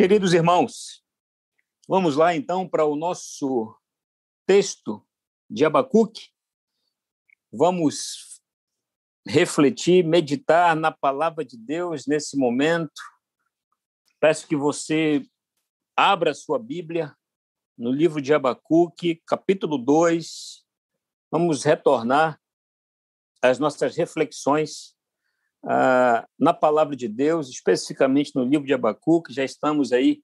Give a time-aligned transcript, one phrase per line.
[0.00, 1.04] Queridos irmãos,
[1.86, 3.78] vamos lá então para o nosso
[4.46, 5.06] texto
[5.46, 6.30] de Abacuque.
[7.52, 8.40] Vamos
[9.28, 12.98] refletir, meditar na palavra de Deus nesse momento.
[14.18, 15.22] Peço que você
[15.94, 17.14] abra sua Bíblia
[17.76, 20.64] no livro de Abacuque, capítulo 2.
[21.30, 22.40] Vamos retornar
[23.42, 24.96] às nossas reflexões
[25.64, 29.32] ah, na palavra de Deus, especificamente no livro de Abacuque.
[29.32, 30.22] Já estamos aí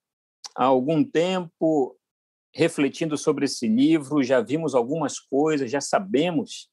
[0.57, 1.97] há algum tempo
[2.55, 6.71] refletindo sobre esse livro, já vimos algumas coisas, já sabemos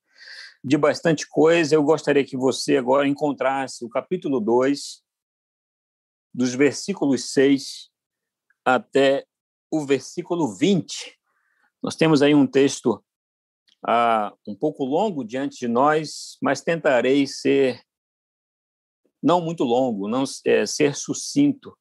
[0.63, 1.76] de bastante coisa.
[1.76, 5.04] Eu gostaria que você agora encontrasse o capítulo 2,
[6.34, 7.91] dos versículos 6
[8.66, 9.26] até
[9.70, 11.20] o versículo 20.
[11.82, 13.04] Nós temos aí um texto
[13.85, 17.84] ah, um pouco longo diante de nós, mas tentarei ser
[19.23, 21.77] não muito longo, não é, ser sucinto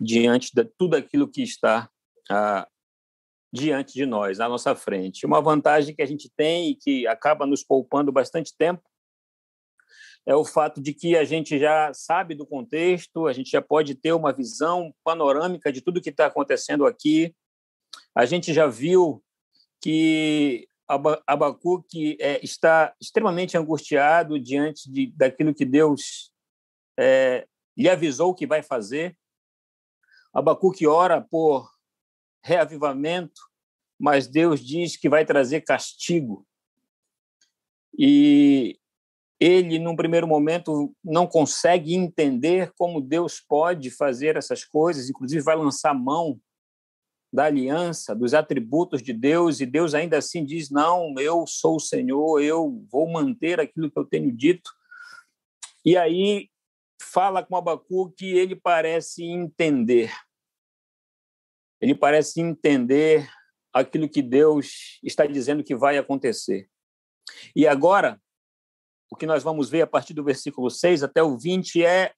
[0.00, 1.90] diante de tudo aquilo que está
[2.30, 2.68] ah,
[3.52, 5.26] diante de nós, à nossa frente.
[5.26, 8.82] Uma vantagem que a gente tem e que acaba nos poupando bastante tempo
[10.24, 13.96] é o fato de que a gente já sabe do contexto, a gente já pode
[13.96, 17.34] ter uma visão panorâmica de tudo que está acontecendo aqui.
[18.14, 19.22] A gente já viu
[19.80, 20.68] que
[21.26, 26.31] Abacuque é, está extremamente angustiado diante de, daquilo que Deus
[26.98, 29.16] é, lhe avisou que vai fazer.
[30.32, 31.70] Abacuque ora por
[32.42, 33.40] reavivamento,
[33.98, 36.46] mas Deus diz que vai trazer castigo.
[37.96, 38.78] E
[39.38, 45.56] ele, num primeiro momento, não consegue entender como Deus pode fazer essas coisas, inclusive vai
[45.56, 46.40] lançar mão
[47.32, 51.80] da aliança, dos atributos de Deus, e Deus ainda assim diz: Não, eu sou o
[51.80, 54.70] Senhor, eu vou manter aquilo que eu tenho dito.
[55.84, 56.51] E aí
[57.02, 60.12] fala com Abacu que ele parece entender.
[61.80, 63.28] Ele parece entender
[63.72, 66.68] aquilo que Deus está dizendo que vai acontecer.
[67.56, 68.20] E agora,
[69.10, 72.14] o que nós vamos ver a partir do versículo 6 até o 20 é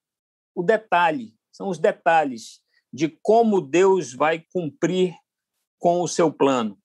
[0.54, 2.60] o detalhe, são os detalhes
[2.92, 5.16] de como Deus vai cumprir
[5.78, 6.78] com o seu plano.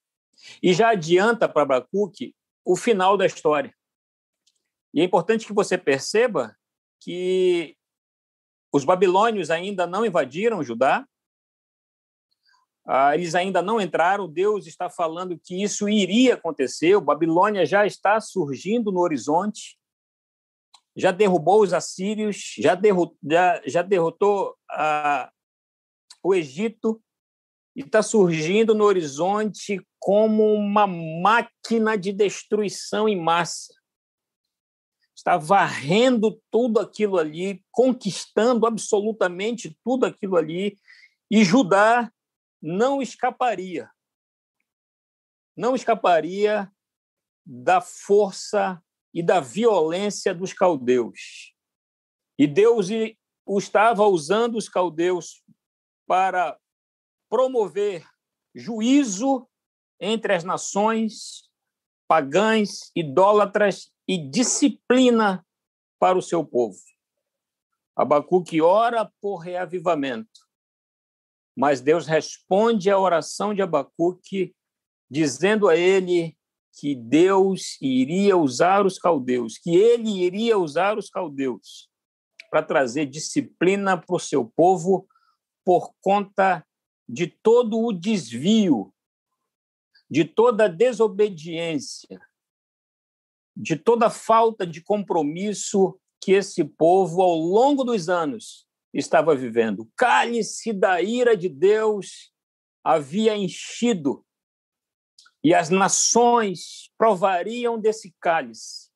[0.64, 3.74] E já adianta para Abacuque o final da história.
[4.94, 6.56] E é importante que você perceba
[7.00, 7.78] que
[8.72, 11.06] os babilônios ainda não invadiram Judá,
[12.86, 14.28] ah, eles ainda não entraram.
[14.28, 16.96] Deus está falando que isso iria acontecer.
[16.96, 19.78] O Babilônia já está surgindo no horizonte,
[20.96, 25.32] já derrubou os assírios, já, derrotou, já, já derrotou ah,
[26.24, 27.02] o Egito
[27.76, 33.79] e está surgindo no horizonte como uma máquina de destruição em massa
[35.20, 40.78] está varrendo tudo aquilo ali, conquistando absolutamente tudo aquilo ali,
[41.30, 42.12] e Judá
[42.62, 43.92] não escaparia.
[45.58, 46.72] Não escaparia
[47.46, 48.82] da força
[49.14, 51.54] e da violência dos caldeus.
[52.38, 52.88] E Deus
[53.58, 55.44] estava usando os caldeus
[56.08, 56.58] para
[57.30, 58.08] promover
[58.56, 59.46] juízo
[60.00, 61.50] entre as nações
[62.08, 65.46] pagãs, idólatras e disciplina
[66.00, 66.80] para o seu povo.
[67.96, 70.48] Abacuque ora por reavivamento,
[71.56, 74.56] mas Deus responde à oração de Abacuque,
[75.08, 76.36] dizendo a ele
[76.74, 81.88] que Deus iria usar os caldeus, que ele iria usar os caldeus
[82.50, 85.08] para trazer disciplina para o seu povo
[85.64, 86.66] por conta
[87.08, 88.92] de todo o desvio,
[90.10, 92.20] de toda a desobediência,
[93.60, 99.82] de toda falta de compromisso que esse povo, ao longo dos anos, estava vivendo.
[99.82, 102.34] O cálice da ira de Deus
[102.82, 104.26] havia enchido
[105.44, 108.90] e as nações provariam desse cálice.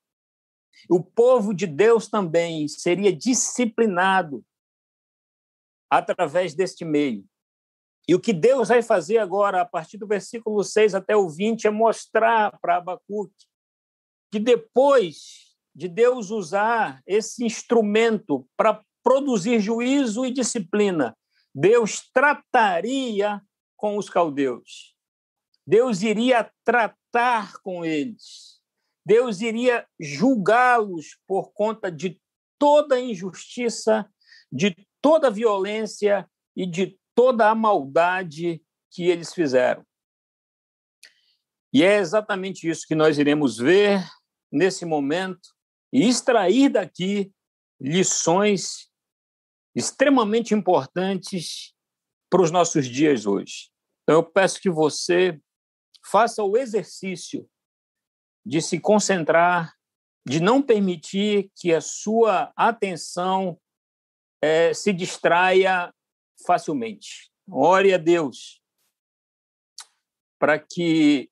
[0.89, 4.45] O povo de Deus também seria disciplinado
[5.89, 7.25] através deste meio.
[8.07, 11.67] E o que Deus vai fazer agora, a partir do versículo 6 até o 20,
[11.67, 13.45] é mostrar para Abacuque
[14.33, 21.15] que depois de Deus usar esse instrumento para produzir juízo e disciplina,
[21.53, 23.39] Deus trataria
[23.77, 24.95] com os caldeus.
[25.67, 28.59] Deus iria tratar com eles.
[29.05, 32.19] Deus iria julgá-los por conta de
[32.57, 34.11] toda injustiça,
[34.51, 39.85] de toda a violência e de toda a maldade que eles fizeram.
[41.71, 44.03] E é exatamente isso que nós iremos ver
[44.53, 45.49] nesse momento
[45.91, 47.33] e extrair daqui
[47.81, 48.89] lições
[49.75, 51.73] extremamente importantes
[52.29, 53.71] para os nossos dias hoje.
[54.03, 55.41] Então, eu peço que você
[56.05, 57.49] faça o exercício
[58.45, 59.73] de se concentrar,
[60.27, 63.59] de não permitir que a sua atenção
[64.41, 65.93] é, se distraia
[66.45, 67.31] facilmente.
[67.49, 68.61] Ore a Deus
[70.39, 71.31] para que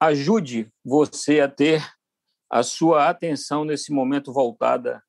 [0.00, 1.84] ajude você a ter
[2.50, 5.02] a sua atenção nesse momento voltada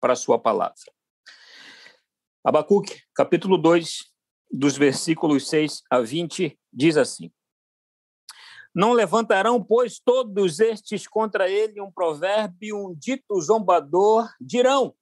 [0.00, 0.92] para a sua palavra.
[2.44, 4.04] Abacuque, capítulo 2,
[4.50, 7.32] dos versículos 6 a 20, diz assim:
[8.74, 14.94] Não levantarão, pois, todos estes contra ele um provérbio, um dito zombador, dirão: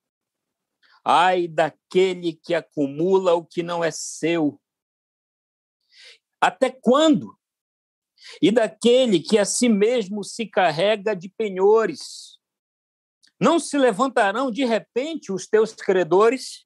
[1.05, 4.61] Ai daquele que acumula o que não é seu.
[6.41, 7.39] Até quando?
[8.41, 12.39] E daquele que a si mesmo se carrega de penhores.
[13.41, 16.65] Não se levantarão de repente os teus credores?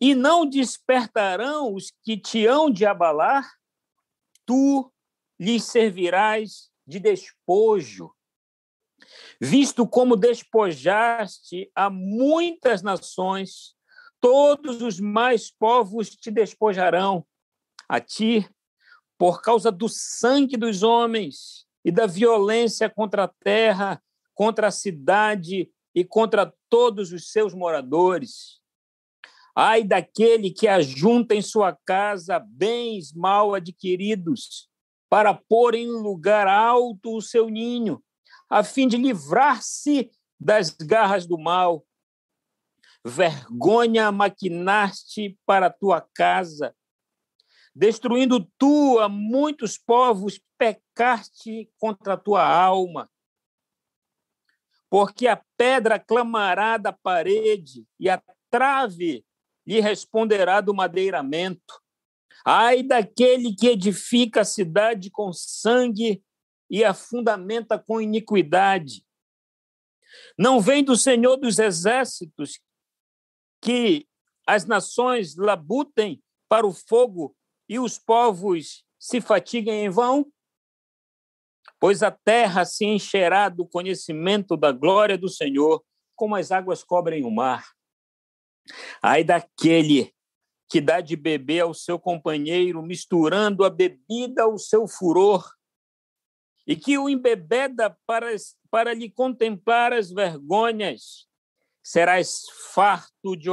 [0.00, 3.50] E não despertarão os que te hão de abalar?
[4.44, 4.92] Tu
[5.38, 8.12] lhes servirás de despojo,
[9.40, 13.74] visto como despojaste a muitas nações,
[14.20, 17.24] todos os mais povos te despojarão.
[17.88, 18.48] A ti,
[19.20, 24.02] por causa do sangue dos homens e da violência contra a terra,
[24.32, 28.62] contra a cidade e contra todos os seus moradores.
[29.54, 34.70] Ai daquele que ajunta em sua casa bens mal adquiridos,
[35.10, 38.02] para pôr em lugar alto o seu ninho,
[38.48, 41.84] a fim de livrar-se das garras do mal.
[43.04, 46.74] Vergonha maquinaste para a tua casa,
[47.74, 53.10] destruindo tu a muitos povos, pecaste contra a tua alma.
[54.88, 58.20] Porque a pedra clamará da parede e a
[58.50, 59.24] trave
[59.66, 61.80] lhe responderá do madeiramento.
[62.44, 66.24] Ai daquele que edifica a cidade com sangue
[66.68, 69.06] e a fundamenta com iniquidade.
[70.36, 72.60] Não vem do Senhor dos exércitos
[73.60, 74.08] que
[74.46, 77.36] as nações labutem para o fogo
[77.70, 80.26] e os povos se fatiguem em vão?
[81.78, 85.80] Pois a terra se encherá do conhecimento da glória do Senhor,
[86.16, 87.64] como as águas cobrem o mar.
[89.00, 90.12] Ai daquele
[90.68, 95.48] que dá de beber ao seu companheiro, misturando a bebida ao seu furor,
[96.66, 98.34] e que o embebeda para,
[98.68, 101.28] para lhe contemplar as vergonhas.
[101.82, 103.48] Serás farto de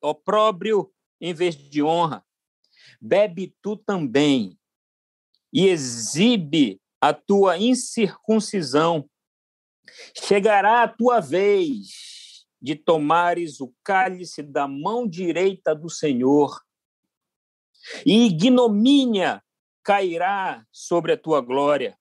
[0.00, 2.24] opróbrio em vez de honra.
[3.00, 4.58] Bebe tu também
[5.52, 9.08] e exibe a tua incircuncisão.
[10.14, 12.20] Chegará a tua vez
[12.60, 16.60] de tomares o cálice da mão direita do Senhor,
[18.04, 19.42] e ignomínia
[19.82, 21.98] cairá sobre a tua glória,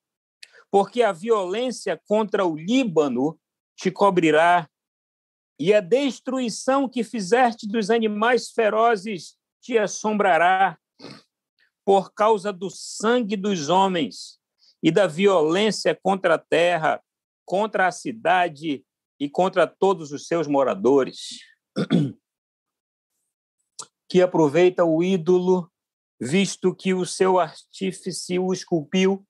[0.69, 3.39] porque a violência contra o Líbano
[3.75, 4.69] te cobrirá,
[5.57, 10.77] e a destruição que fizeste dos animais ferozes te assombrará,
[11.89, 14.39] por causa do sangue dos homens
[14.83, 17.03] e da violência contra a terra,
[17.43, 18.85] contra a cidade
[19.19, 21.39] e contra todos os seus moradores,
[24.07, 25.67] que aproveita o ídolo,
[26.21, 29.25] visto que o seu artífice o esculpiu,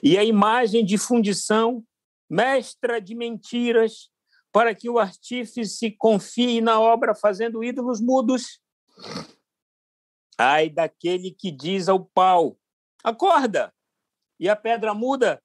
[0.00, 1.84] e a imagem de fundição,
[2.30, 4.12] mestra de mentiras,
[4.52, 8.60] para que o artífice confie na obra fazendo ídolos mudos.
[10.38, 12.58] Ai daquele que diz ao pau:
[13.02, 13.74] acorda!
[14.38, 15.42] E a pedra muda: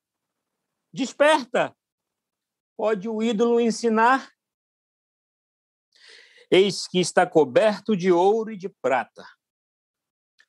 [0.91, 1.75] desperta!
[2.79, 4.31] pode o ídolo ensinar?
[6.49, 9.27] Eis que está coberto de ouro e de prata,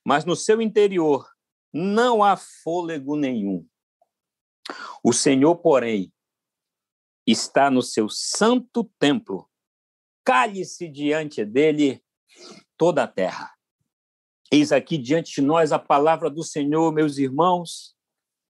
[0.06, 1.28] mas no seu interior
[1.73, 3.68] não há fôlego nenhum.
[5.02, 6.12] O Senhor, porém,
[7.26, 9.50] está no seu santo templo.
[10.25, 12.00] Cale-se diante dele
[12.76, 13.52] toda a terra.
[14.52, 17.97] Eis aqui diante de nós a palavra do Senhor, meus irmãos,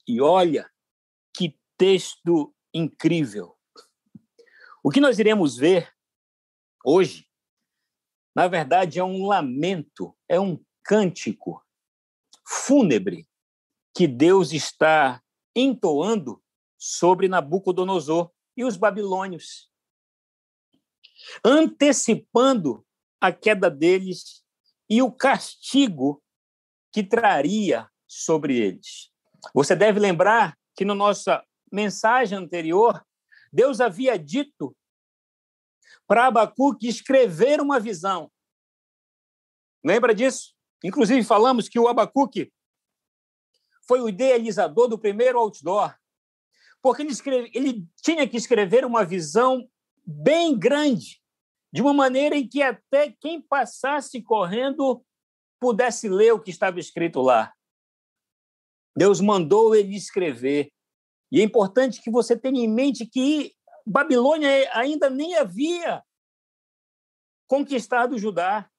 [0.07, 0.67] e olha
[1.31, 3.55] que texto incrível.
[4.83, 5.93] O que nós iremos ver
[6.83, 7.29] hoje,
[8.35, 11.63] na verdade, é um lamento, é um cântico
[12.43, 13.29] fúnebre
[13.95, 15.23] que Deus está
[15.55, 16.43] entoando
[16.75, 19.71] sobre Nabucodonosor e os babilônios,
[21.45, 22.83] antecipando
[23.21, 24.42] a queda deles
[24.93, 26.23] e o castigo
[26.91, 29.11] que traria sobre eles.
[29.51, 33.03] Você deve lembrar que na nossa mensagem anterior
[33.51, 34.77] Deus havia dito
[36.05, 38.31] para Abacuque escrever uma visão.
[39.83, 40.53] Lembra disso?
[40.83, 42.53] Inclusive, falamos que o Abacuque
[43.87, 45.97] foi o idealizador do primeiro outdoor,
[46.83, 49.67] porque ele, escreve, ele tinha que escrever uma visão
[50.05, 51.19] bem grande,
[51.73, 55.03] de uma maneira em que até quem passasse correndo
[55.59, 57.51] pudesse ler o que estava escrito lá.
[58.95, 60.71] Deus mandou ele escrever.
[61.31, 63.55] E é importante que você tenha em mente que
[63.87, 66.03] Babilônia ainda nem havia
[67.47, 68.69] conquistado Judá,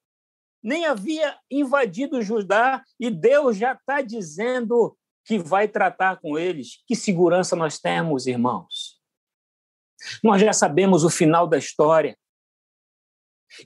[0.62, 6.82] nem havia invadido Judá, e Deus já está dizendo que vai tratar com eles.
[6.86, 9.00] Que segurança nós temos, irmãos?
[10.22, 12.16] Nós já sabemos o final da história.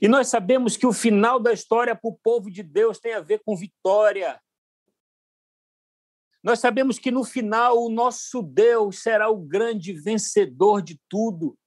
[0.01, 3.21] E nós sabemos que o final da história para o povo de Deus tem a
[3.21, 4.39] ver com vitória.
[6.43, 11.57] Nós sabemos que no final o nosso Deus será o grande vencedor de tudo.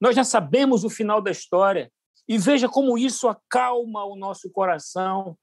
[0.00, 1.92] Nós já sabemos o final da história.
[2.26, 5.38] E veja como isso acalma o nosso coração.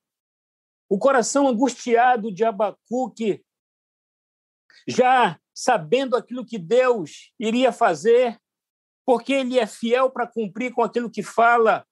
[0.90, 3.46] O coração angustiado de Abacuque,
[4.88, 8.41] já sabendo aquilo que Deus iria fazer,
[9.12, 11.86] porque ele é fiel para cumprir com aquilo que fala.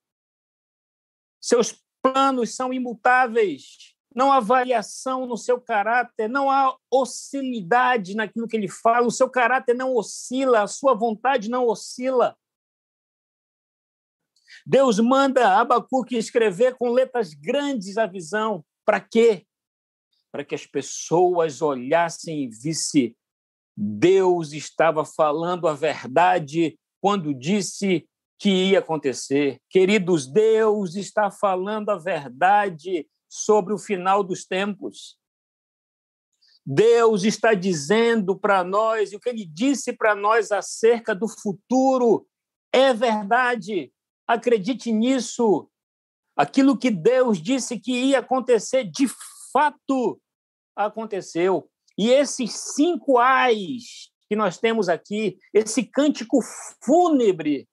[1.41, 8.55] Seus planos são imutáveis não há variação no seu caráter, não há oscilidade naquilo que
[8.55, 12.37] ele fala, o seu caráter não oscila, a sua vontade não oscila.
[14.65, 18.65] Deus manda Abacuque escrever com letras grandes a visão.
[18.85, 19.45] Para quê?
[20.31, 23.13] Para que as pessoas olhassem e vissem
[23.77, 29.59] Deus estava falando a verdade quando disse que ia acontecer.
[29.69, 35.17] Queridos, Deus está falando a verdade sobre o final dos tempos.
[36.65, 42.27] Deus está dizendo para nós, e o que ele disse para nós acerca do futuro
[42.71, 43.91] é verdade.
[44.27, 45.69] Acredite nisso.
[46.35, 49.07] Aquilo que Deus disse que ia acontecer, de
[49.51, 50.21] fato
[50.75, 51.69] aconteceu.
[51.97, 56.39] E esses cinco ais que nós temos aqui, esse cântico
[56.83, 57.67] fúnebre,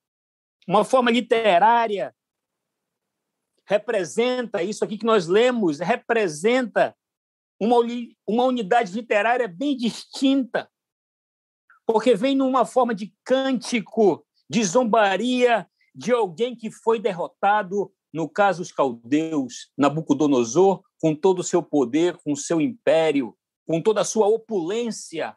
[0.66, 2.16] uma forma literária
[3.66, 6.96] representa, isso aqui que nós lemos, representa
[7.60, 7.76] uma,
[8.26, 10.70] uma unidade literária bem distinta,
[11.84, 18.62] porque vem numa forma de cântico, de zombaria de alguém que foi derrotado, no caso
[18.62, 23.36] os caldeus, Nabucodonosor, com todo o seu poder, com o seu império,
[23.66, 25.36] com toda a sua opulência.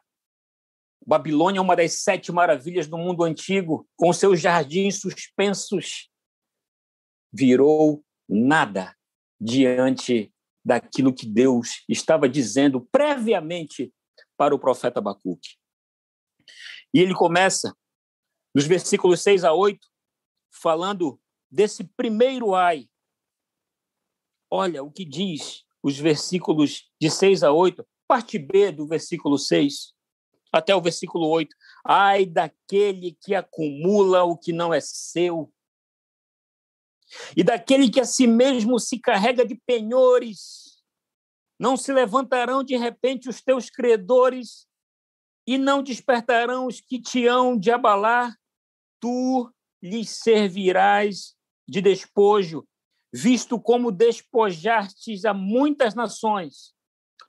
[1.04, 6.10] Babilônia é uma das sete maravilhas do mundo antigo, com seus jardins suspensos,
[7.32, 8.94] virou nada
[9.40, 10.32] diante
[10.64, 13.92] daquilo que Deus estava dizendo previamente
[14.36, 15.56] para o profeta Abacuque.
[16.92, 17.74] E ele começa,
[18.54, 19.78] nos versículos 6 a 8,
[20.50, 22.88] falando desse primeiro ai.
[24.50, 29.94] Olha o que diz os versículos de 6 a 8, parte B do versículo 6
[30.52, 31.54] até o versículo 8.
[31.84, 35.52] Ai daquele que acumula o que não é seu
[37.36, 40.80] e daquele que a si mesmo se carrega de penhores.
[41.58, 44.66] Não se levantarão de repente os teus credores
[45.46, 48.34] e não despertarão os que te hão de abalar.
[49.00, 49.52] Tu
[49.82, 51.34] lhes servirás
[51.68, 52.66] de despojo,
[53.12, 56.74] visto como despojastes a muitas nações.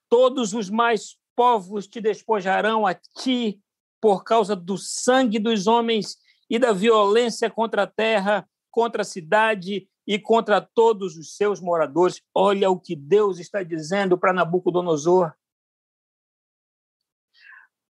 [0.10, 3.62] Todos os mais povos te despojarão a ti
[4.00, 6.18] por causa do sangue dos homens
[6.50, 12.22] e da violência contra a terra contra a cidade e contra todos os seus moradores.
[12.34, 15.34] Olha o que Deus está dizendo para Nabucodonosor.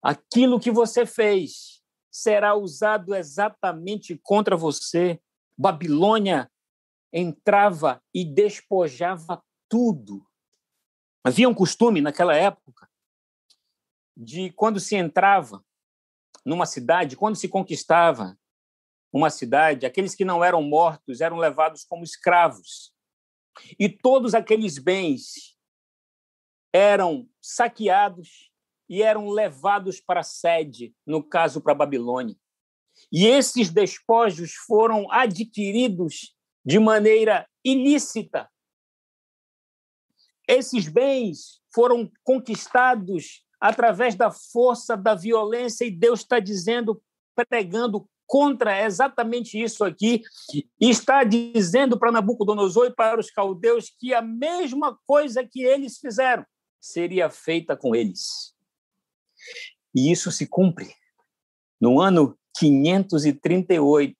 [0.03, 5.21] Aquilo que você fez será usado exatamente contra você.
[5.57, 6.51] Babilônia
[7.13, 10.27] entrava e despojava tudo.
[11.23, 12.91] Havia um costume naquela época
[14.17, 15.65] de quando se entrava
[16.45, 18.39] numa cidade, quando se conquistava
[19.13, 22.93] uma cidade, aqueles que não eram mortos eram levados como escravos.
[23.79, 25.57] E todos aqueles bens
[26.73, 28.51] eram saqueados
[28.89, 32.37] e eram levados para a sede, no caso para a Babilônia.
[33.11, 38.51] E esses despojos foram adquiridos de maneira ilícita.
[40.49, 47.01] Esses bens foram conquistados através da força da violência, e Deus está dizendo,
[47.49, 54.13] pregando contra exatamente isso aqui e está dizendo para Nabucodonosor e para os caldeus que
[54.13, 56.45] a mesma coisa que eles fizeram
[56.81, 58.53] seria feita com eles.
[59.95, 60.93] E isso se cumpre.
[61.81, 64.17] No ano 538,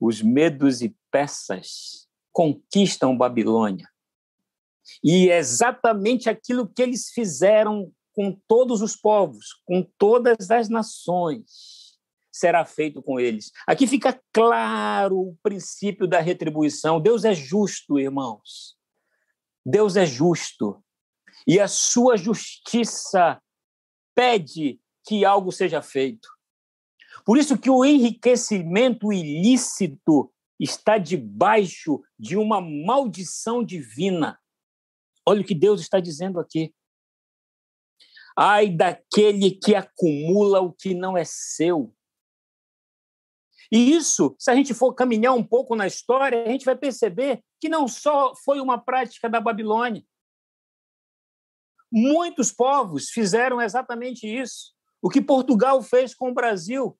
[0.00, 3.88] os medos e peças conquistam Babilônia.
[5.02, 11.98] E é exatamente aquilo que eles fizeram com todos os povos, com todas as nações,
[12.32, 13.50] será feito com eles.
[13.66, 17.00] Aqui fica claro o princípio da retribuição.
[17.00, 18.76] Deus é justo, irmãos.
[19.64, 20.82] Deus é justo.
[21.46, 23.40] E a sua justiça
[24.14, 26.28] pede que algo seja feito.
[27.24, 34.38] Por isso que o enriquecimento ilícito está debaixo de uma maldição divina.
[35.26, 36.74] Olha o que Deus está dizendo aqui.
[38.36, 41.94] Ai daquele que acumula o que não é seu.
[43.70, 47.42] E isso, se a gente for caminhar um pouco na história, a gente vai perceber
[47.60, 50.04] que não só foi uma prática da Babilônia.
[51.90, 54.74] Muitos povos fizeram exatamente isso.
[55.00, 56.98] O que Portugal fez com o Brasil,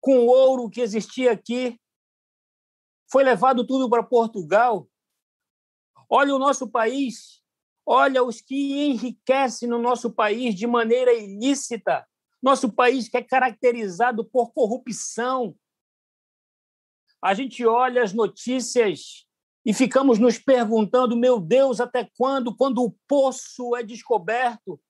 [0.00, 1.78] com o ouro que existia aqui,
[3.10, 4.88] foi levado tudo para Portugal.
[6.08, 7.41] Olha o nosso país,
[7.86, 12.06] olha os que enriquecem no nosso país de maneira ilícita.
[12.42, 15.56] Nosso país que é caracterizado por corrupção.
[17.22, 19.26] A gente olha as notícias
[19.64, 22.56] e ficamos nos perguntando, meu Deus, até quando?
[22.56, 24.80] Quando o poço é descoberto,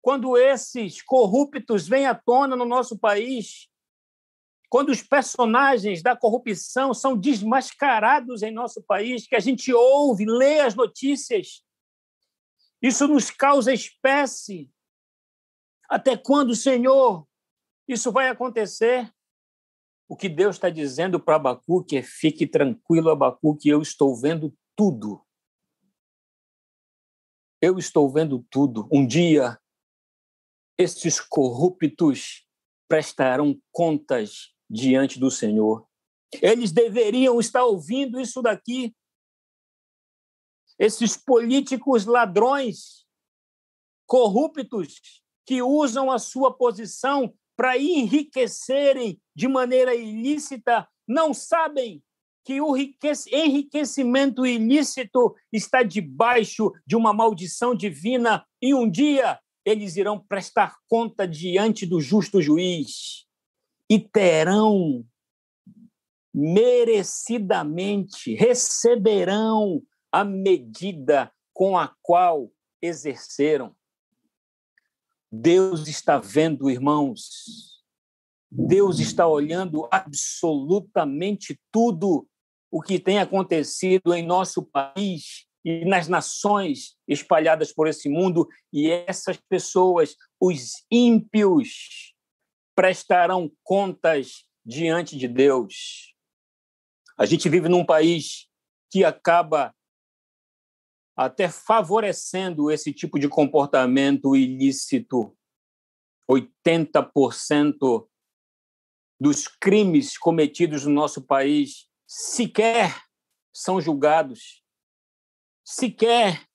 [0.00, 3.68] quando esses corruptos vêm à tona no nosso país,
[4.68, 10.60] quando os personagens da corrupção são desmascarados em nosso país, que a gente ouve, lê
[10.60, 11.64] as notícias,
[12.80, 14.70] isso nos causa espécie.
[15.88, 17.26] Até quando, Senhor,
[17.88, 19.10] isso vai acontecer?
[20.06, 25.24] O que Deus está dizendo para Abacuque é: fique tranquilo, Abacuque, eu estou vendo tudo.
[27.60, 28.88] Eu estou vendo tudo.
[28.92, 29.58] Um dia,
[30.78, 32.46] estes corruptos
[32.86, 35.86] prestarão contas diante do Senhor.
[36.42, 38.94] Eles deveriam estar ouvindo isso daqui.
[40.78, 43.06] Esses políticos ladrões,
[44.06, 45.00] corruptos,
[45.46, 52.02] que usam a sua posição para enriquecerem de maneira ilícita, não sabem
[52.44, 60.18] que o enriquecimento ilícito está debaixo de uma maldição divina e um dia eles irão
[60.18, 63.27] prestar conta diante do justo juiz
[63.88, 65.04] e terão
[66.34, 73.74] merecidamente, receberão a medida com a qual exerceram.
[75.30, 77.78] Deus está vendo, irmãos.
[78.50, 82.26] Deus está olhando absolutamente tudo
[82.70, 88.90] o que tem acontecido em nosso país e nas nações espalhadas por esse mundo, e
[88.90, 92.14] essas pessoas, os ímpios,
[92.78, 96.14] prestarão contas diante de Deus.
[97.18, 98.48] A gente vive num país
[98.88, 99.74] que acaba
[101.16, 105.36] até favorecendo esse tipo de comportamento ilícito.
[106.30, 108.08] 80%
[109.20, 113.02] dos crimes cometidos no nosso país sequer
[113.52, 114.62] são julgados.
[115.64, 116.46] Sequer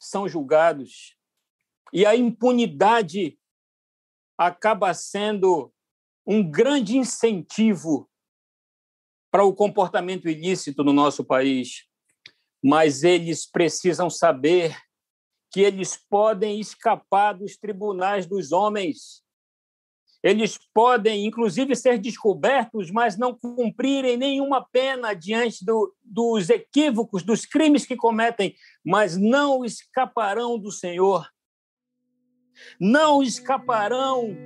[0.00, 1.18] são julgados.
[1.92, 3.38] E a impunidade
[4.36, 5.72] acaba sendo
[6.26, 8.10] um grande incentivo
[9.30, 11.84] para o comportamento ilícito no nosso país.
[12.62, 14.76] Mas eles precisam saber
[15.52, 19.22] que eles podem escapar dos tribunais dos homens.
[20.22, 27.46] Eles podem, inclusive, ser descobertos, mas não cumprirem nenhuma pena diante do, dos equívocos, dos
[27.46, 31.28] crimes que cometem, mas não escaparão do Senhor
[32.80, 34.36] não escaparão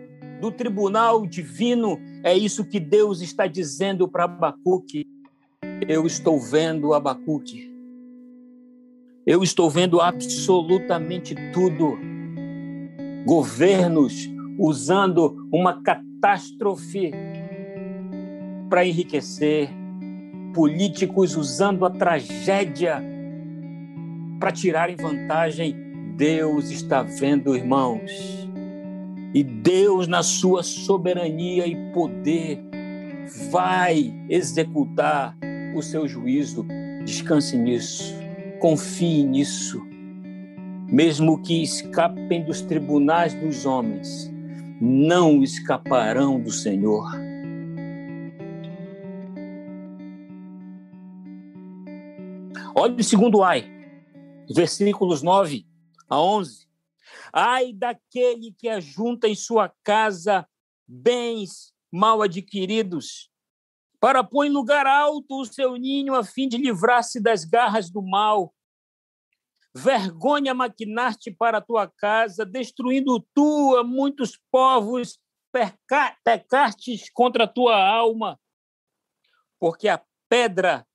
[0.40, 1.98] do tribunal divino.
[2.24, 5.06] É isso que Deus está dizendo para Abacuque.
[5.86, 7.70] Eu estou vendo Abacuque.
[9.26, 11.98] Eu estou vendo absolutamente tudo.
[13.26, 17.12] Governos usando uma catástrofe
[18.68, 19.68] para enriquecer,
[20.54, 23.02] políticos usando a tragédia
[24.38, 25.89] para tirarem vantagem
[26.20, 28.46] Deus está vendo, irmãos.
[29.32, 32.62] E Deus, na sua soberania e poder,
[33.50, 35.34] vai executar
[35.74, 36.66] o seu juízo.
[37.06, 38.14] Descanse nisso,
[38.58, 39.80] confie nisso.
[40.92, 44.30] Mesmo que escapem dos tribunais dos homens,
[44.78, 47.10] não escaparão do Senhor.
[52.74, 53.64] Olha o segundo ai,
[54.54, 55.69] versículos 9
[56.10, 56.68] a 11.
[57.32, 60.46] Ai daquele que ajunta em sua casa
[60.86, 63.30] bens mal adquiridos
[64.00, 68.02] para pôr em lugar alto o seu ninho a fim de livrar-se das garras do
[68.02, 68.52] mal.
[69.74, 75.20] Vergonha maquinar-te para a tua casa, destruindo tu muitos povos,
[75.52, 78.40] peca pecastes contra a tua alma,
[79.60, 80.86] porque a pedra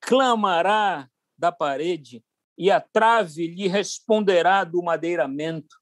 [0.00, 2.22] clamará da parede
[2.58, 5.76] e a trave lhe responderá do madeiramento.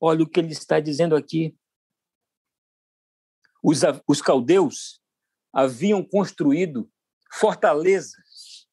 [0.00, 1.54] Olha o que ele está dizendo aqui.
[3.62, 5.00] Os, os caldeus
[5.52, 6.90] haviam construído
[7.30, 8.66] fortalezas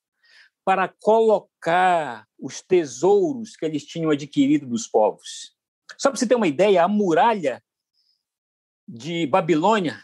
[0.64, 5.56] para colocar os tesouros que eles tinham adquirido dos povos.
[5.98, 7.62] Só para você ter uma ideia, a muralha
[8.88, 10.02] de Babilônia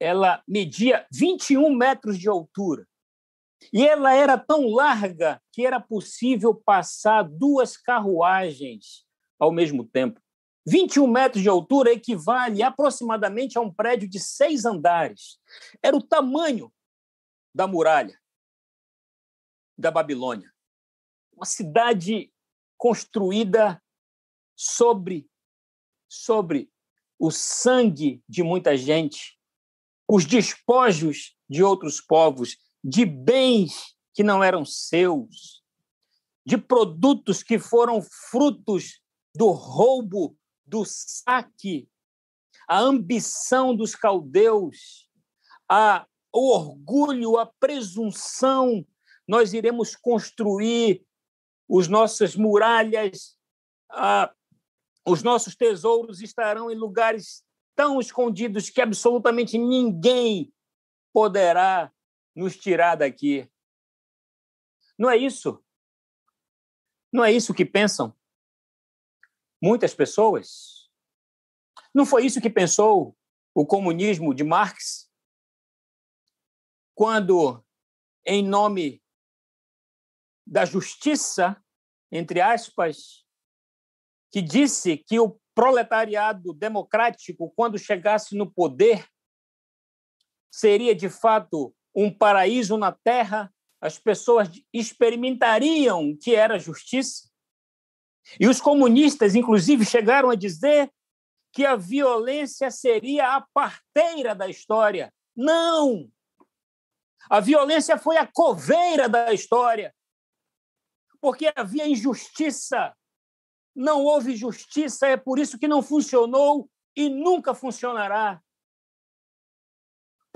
[0.00, 2.87] ela media 21 metros de altura.
[3.72, 9.04] E ela era tão larga que era possível passar duas carruagens
[9.38, 10.20] ao mesmo tempo.
[10.66, 15.38] 21 metros de altura equivale aproximadamente a um prédio de seis andares.
[15.82, 16.72] Era o tamanho
[17.54, 18.18] da muralha
[19.78, 20.52] da Babilônia.
[21.32, 22.32] Uma cidade
[22.76, 23.82] construída
[24.56, 25.30] sobre,
[26.08, 26.70] sobre
[27.18, 29.38] o sangue de muita gente,
[30.08, 35.62] os despojos de outros povos, de bens que não eram seus,
[36.44, 39.00] de produtos que foram frutos
[39.34, 40.36] do roubo
[40.66, 41.88] do saque,
[42.68, 45.08] a ambição dos caldeus,
[45.68, 48.86] a, o orgulho, a presunção.
[49.26, 51.04] Nós iremos construir
[51.68, 53.36] os nossas muralhas,
[53.90, 54.32] a,
[55.06, 57.42] os nossos tesouros estarão em lugares
[57.74, 60.52] tão escondidos que absolutamente ninguém
[61.12, 61.92] poderá
[62.38, 63.50] nos tirar daqui.
[64.98, 65.62] Não é isso?
[67.12, 68.18] Não é isso que pensam?
[69.60, 70.90] muitas pessoas.
[71.94, 73.16] Não foi isso que pensou
[73.54, 75.10] o comunismo de Marx?
[76.94, 77.64] Quando,
[78.24, 79.02] em nome
[80.46, 81.62] da justiça,
[82.10, 83.26] entre aspas,
[84.30, 89.08] que disse que o proletariado democrático, quando chegasse no poder,
[90.50, 97.28] seria de fato um paraíso na terra, as pessoas experimentariam que era justiça.
[98.38, 100.90] E os comunistas, inclusive, chegaram a dizer
[101.52, 105.12] que a violência seria a parteira da história.
[105.34, 106.10] Não!
[107.30, 109.94] A violência foi a coveira da história.
[111.20, 112.94] Porque havia injustiça.
[113.74, 118.42] Não houve justiça, é por isso que não funcionou e nunca funcionará.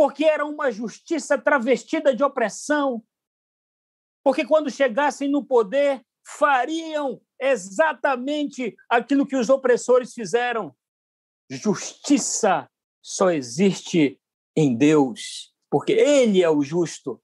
[0.03, 3.05] Porque era uma justiça travestida de opressão.
[4.25, 10.75] Porque quando chegassem no poder, fariam exatamente aquilo que os opressores fizeram.
[11.49, 12.69] Justiça
[13.01, 14.21] só existe
[14.57, 17.23] em Deus, porque Ele é o justo.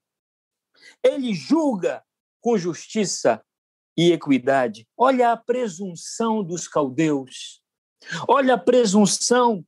[1.02, 2.04] Ele julga
[2.40, 3.44] com justiça
[3.96, 4.86] e equidade.
[4.96, 7.60] Olha a presunção dos caldeus.
[8.28, 9.66] Olha a presunção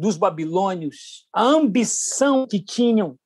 [0.00, 3.18] dos babilônios, a ambição que tinham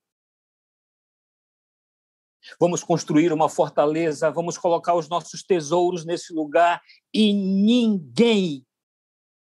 [2.61, 6.83] Vamos construir uma fortaleza, vamos colocar os nossos tesouros nesse lugar
[7.13, 8.67] e ninguém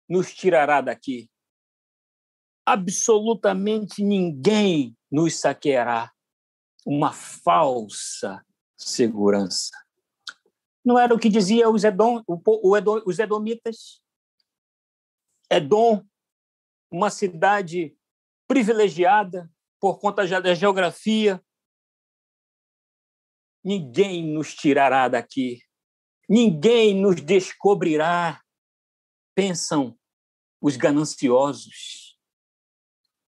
[0.10, 1.30] nos tirará daqui.
[2.66, 6.12] Absolutamente ninguém nos saqueará.
[6.86, 8.44] Uma falsa
[8.76, 9.72] segurança.
[10.84, 14.02] Não era o que dizia os, Edom, o Edom, os Edomitas?
[15.52, 16.04] Edom,
[16.92, 17.96] uma cidade
[18.48, 21.44] privilegiada por conta da geografia,
[23.68, 25.62] Ninguém nos tirará daqui.
[26.30, 28.42] Ninguém nos descobrirá.
[29.36, 30.00] Pensam
[30.62, 32.18] os gananciosos,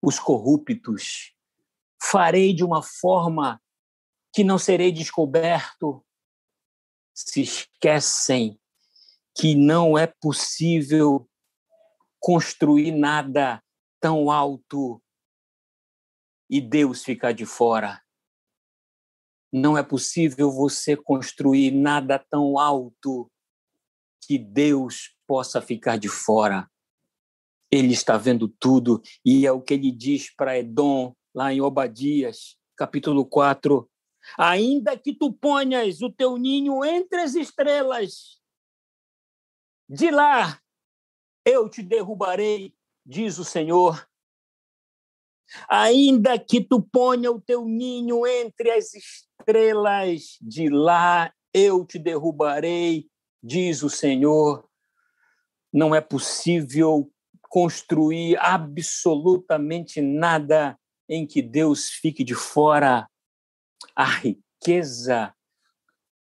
[0.02, 1.36] os corruptos.
[2.02, 3.62] Farei de uma forma
[4.34, 6.04] que não serei descoberto.
[7.13, 8.60] Se esquecem
[9.38, 11.30] que não é possível
[12.24, 13.62] construir nada
[14.00, 15.04] tão alto
[16.50, 18.02] e Deus ficar de fora.
[19.52, 23.30] Não é possível você construir nada tão alto
[24.26, 26.72] que Deus possa ficar de fora.
[27.70, 32.56] Ele está vendo tudo e é o que ele diz para Edom, lá em Obadias,
[32.78, 33.90] capítulo 4.
[34.38, 38.42] Ainda que tu ponhas o teu ninho entre as estrelas,
[39.90, 40.62] de lá
[41.46, 42.74] eu te derrubarei,
[43.06, 44.08] diz o Senhor.
[45.70, 53.08] Ainda que tu ponha o teu ninho entre as estrelas, de lá eu te derrubarei,
[53.42, 54.68] diz o Senhor.
[55.72, 57.12] Não é possível
[57.50, 60.80] construir absolutamente nada
[61.10, 63.08] em que Deus fique de fora.
[63.96, 65.36] A riqueza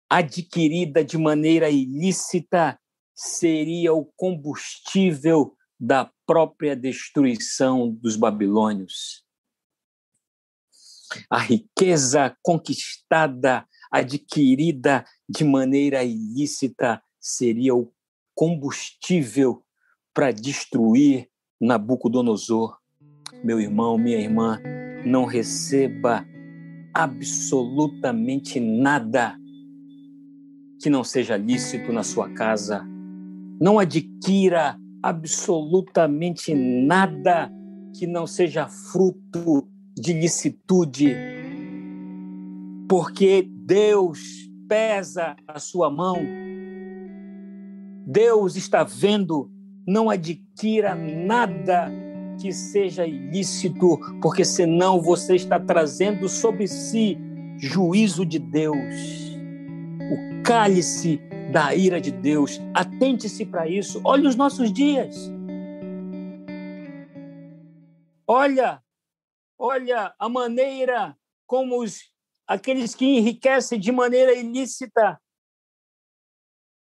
[0.08, 2.79] adquirida de maneira ilícita
[3.22, 9.22] seria o combustível da própria destruição dos babilônios.
[11.28, 17.92] A riqueza conquistada, adquirida de maneira ilícita, seria o
[18.34, 19.62] combustível
[20.14, 21.28] para destruir
[21.60, 22.78] Nabucodonosor.
[23.44, 24.58] Meu irmão, minha irmã,
[25.04, 26.24] não receba
[26.94, 29.36] absolutamente nada
[30.80, 32.82] que não seja lícito na sua casa.
[33.60, 37.52] Não adquira absolutamente nada
[37.96, 41.14] que não seja fruto de licitude,
[42.88, 44.20] porque Deus
[44.68, 46.16] pesa a sua mão.
[48.06, 49.50] Deus está vendo,
[49.86, 51.92] não adquira nada
[52.40, 57.18] que seja ilícito, porque senão você está trazendo sobre si
[57.58, 59.36] juízo de Deus.
[60.00, 61.20] O cálice
[61.50, 62.58] da ira de Deus.
[62.74, 64.00] Atente-se para isso.
[64.04, 65.30] Olhe os nossos dias.
[68.26, 68.82] Olha,
[69.58, 72.12] olha a maneira como os,
[72.46, 75.20] aqueles que enriquecem de maneira ilícita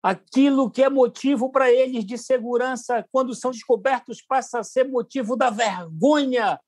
[0.02, 5.36] aquilo que é motivo para eles de segurança, quando são descobertos, passa a ser motivo
[5.36, 6.58] da vergonha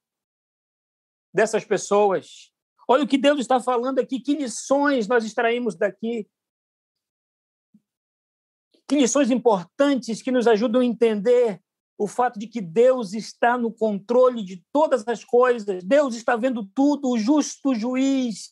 [1.32, 2.52] dessas pessoas.
[2.86, 6.28] Olha o que Deus está falando aqui, que lições nós extraímos daqui.
[8.88, 11.60] Que lições importantes que nos ajudam a entender
[11.98, 16.64] o fato de que Deus está no controle de todas as coisas, Deus está vendo
[16.74, 18.50] tudo, o justo juiz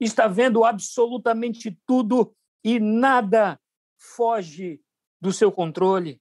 [0.00, 3.60] está vendo absolutamente tudo e nada
[3.98, 4.80] foge
[5.20, 6.20] do seu controle.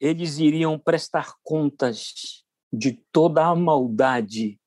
[0.00, 4.60] Eles iriam prestar contas de toda a maldade,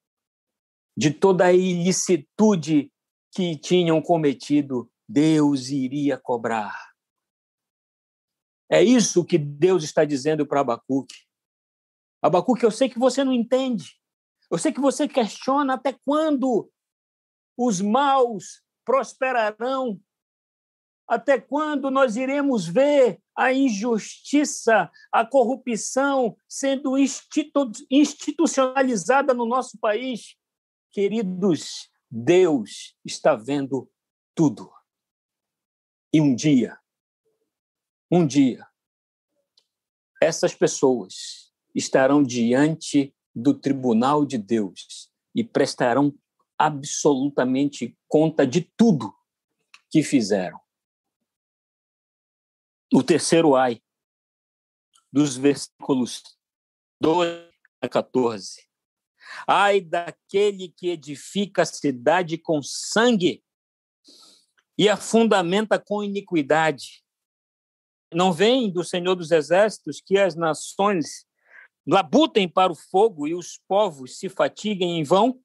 [0.98, 2.92] de toda a ilicitude
[3.36, 6.74] que tinham cometido, Deus iria cobrar.
[8.70, 11.18] É isso que Deus está dizendo para Abacuque.
[12.22, 14.00] Abacuque, eu sei que você não entende.
[14.50, 16.72] Eu sei que você questiona até quando
[17.58, 20.00] os maus prosperarão.
[21.06, 30.36] Até quando nós iremos ver a injustiça, a corrupção sendo institu institucionalizada no nosso país?
[30.92, 33.92] Queridos, Deus está vendo
[34.34, 34.72] tudo.
[36.14, 36.80] E um dia,
[38.10, 38.66] um dia,
[40.22, 46.18] essas pessoas estarão diante do tribunal de Deus e prestarão
[46.58, 49.14] absolutamente conta de tudo
[49.92, 50.62] que fizeram.
[52.94, 53.84] O terceiro ai,
[55.12, 56.24] dos versículos
[57.02, 57.52] 12
[57.82, 58.65] a 14.
[59.48, 63.44] Ai daquele que edifica a cidade com sangue
[64.78, 67.04] e a fundamenta com iniquidade.
[68.14, 71.26] Não vem do Senhor dos Exércitos que as nações
[71.88, 75.40] labutem para o fogo e os povos se fatiguem em vão?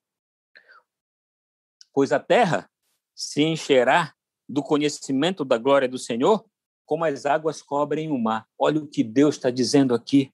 [1.93, 2.69] Pois a terra
[3.15, 4.13] se encherá
[4.47, 6.45] do conhecimento da glória do Senhor,
[6.85, 8.47] como as águas cobrem o mar.
[8.57, 10.33] Olha o que Deus está dizendo aqui.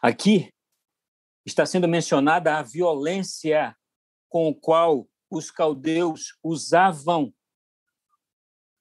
[0.00, 0.53] Aqui
[1.44, 3.76] está sendo mencionada a violência
[4.28, 7.32] com o qual os caldeus usavam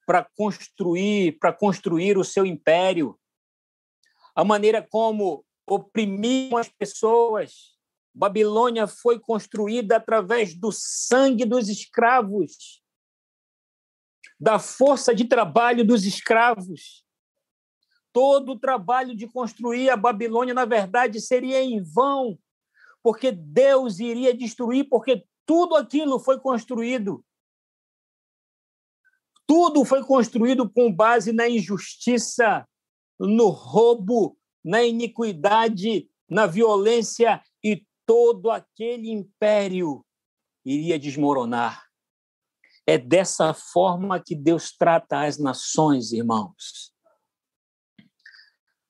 [0.05, 3.19] para construir, para construir o seu império,
[4.35, 7.73] a maneira como oprimiam as pessoas.
[8.13, 12.83] Babilônia foi construída através do sangue dos escravos,
[14.39, 17.03] da força de trabalho dos escravos.
[18.11, 22.37] Todo o trabalho de construir a Babilônia, na verdade, seria em vão,
[23.03, 27.23] porque Deus iria destruir, porque tudo aquilo foi construído.
[29.45, 32.65] Tudo foi construído com base na injustiça,
[33.19, 40.05] no roubo, na iniquidade, na violência e todo aquele império
[40.65, 41.85] iria desmoronar.
[42.87, 46.93] É dessa forma que Deus trata as nações, irmãos.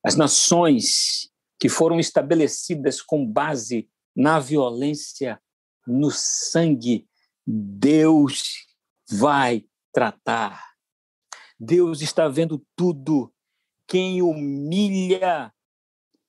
[0.03, 5.41] As nações que foram estabelecidas com base na violência,
[5.85, 7.07] no sangue,
[7.45, 8.65] Deus
[9.09, 10.73] vai tratar.
[11.59, 13.33] Deus está vendo tudo.
[13.87, 15.53] Quem humilha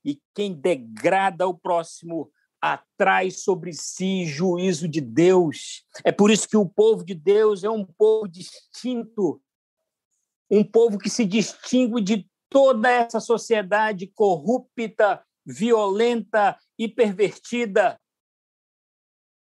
[0.04, 5.84] e quem degrada o próximo atrai sobre si juízo de Deus.
[6.02, 9.40] É por isso que o povo de Deus é um povo distinto,
[10.50, 18.00] um povo que se distingue de toda essa sociedade corrupta violenta e pervertida.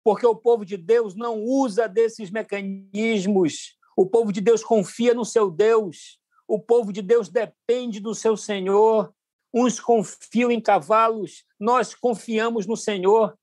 [0.05, 3.77] Porque o povo de Deus não usa desses mecanismos.
[3.97, 6.21] O povo de Deus confia no seu Deus.
[6.47, 9.13] O povo de Deus depende do seu Senhor.
[9.53, 13.37] Uns confiam em cavalos, nós confiamos no Senhor.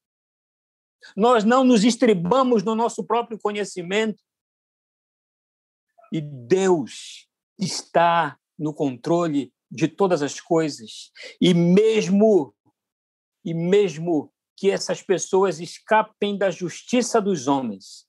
[1.18, 4.22] Nós não nos estribamos no nosso próprio conhecimento.
[6.12, 7.28] E Deus
[7.58, 11.12] está no controle de todas as coisas.
[11.42, 12.56] E mesmo
[13.44, 18.08] e mesmo que essas pessoas escapem da justiça dos homens,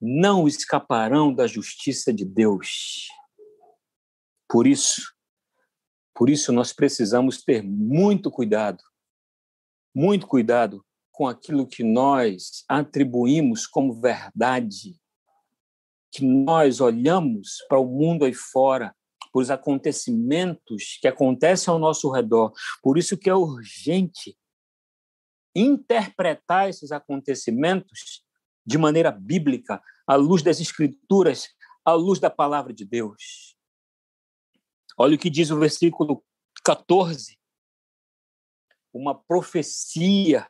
[0.00, 3.06] não escaparão da justiça de Deus.
[4.48, 5.14] Por isso,
[6.14, 8.82] por isso nós precisamos ter muito cuidado,
[9.94, 14.98] muito cuidado com aquilo que nós atribuímos como verdade,
[16.10, 18.95] que nós olhamos para o mundo aí fora,
[19.36, 22.54] para os acontecimentos que acontecem ao nosso redor.
[22.82, 24.34] Por isso que é urgente
[25.54, 28.24] interpretar esses acontecimentos
[28.64, 31.50] de maneira bíblica, à luz das escrituras,
[31.84, 33.54] à luz da palavra de Deus.
[34.96, 36.24] Olha o que diz o versículo
[36.64, 37.38] 14.
[38.90, 40.48] Uma profecia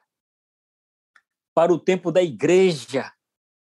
[1.53, 3.13] para o tempo da igreja.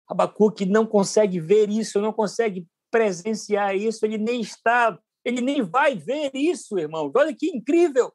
[0.07, 5.95] Abacuque não consegue ver isso, não consegue presenciar isso, ele nem está, ele nem vai
[5.95, 7.11] ver isso, irmãos.
[7.15, 8.13] Olha que incrível!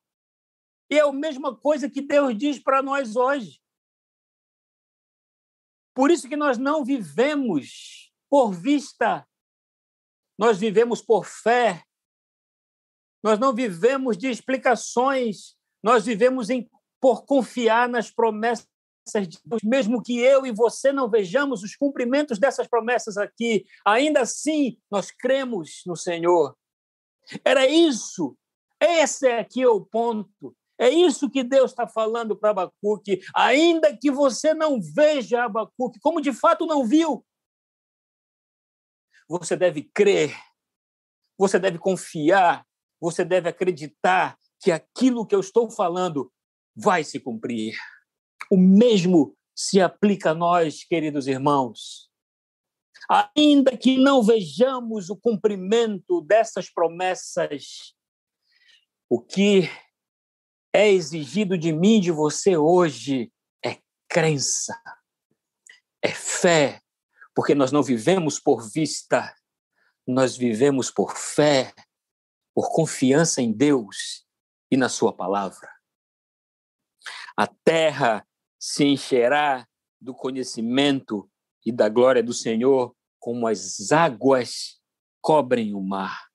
[0.90, 3.60] E é a mesma coisa que Deus diz para nós hoje.
[5.94, 9.26] Por isso que nós não vivemos por vista,
[10.38, 11.82] nós vivemos por fé,
[13.22, 18.66] nós não vivemos de explicações, nós vivemos em, por confiar nas promessas
[19.26, 24.20] de Deus, mesmo que eu e você não vejamos os cumprimentos dessas promessas aqui, ainda
[24.20, 26.56] assim nós cremos no Senhor.
[27.44, 28.36] Era isso,
[28.80, 30.54] esse é aqui o ponto.
[30.78, 33.20] É isso que Deus está falando para Abacuque.
[33.34, 37.24] Ainda que você não veja Abacuque, como de fato não viu,
[39.28, 40.36] você deve crer,
[41.38, 42.66] você deve confiar
[43.00, 46.32] você deve acreditar que aquilo que eu estou falando
[46.74, 47.74] vai se cumprir.
[48.50, 52.05] O mesmo se aplica a nós, queridos irmãos.
[53.08, 57.94] Ainda que não vejamos o cumprimento dessas promessas,
[59.08, 59.68] o que
[60.72, 63.32] é exigido de mim de você hoje
[63.64, 64.74] é crença,
[66.02, 66.80] é fé,
[67.34, 69.34] porque nós não vivemos por vista,
[70.06, 71.72] nós vivemos por fé
[72.56, 74.26] por confiança em Deus
[74.70, 75.70] e na Sua palavra.
[77.36, 78.26] A terra
[78.58, 79.68] se encherá
[80.00, 81.30] do conhecimento
[81.66, 82.95] e da glória do Senhor,
[83.26, 84.80] como as águas
[85.20, 86.28] cobrem o mar.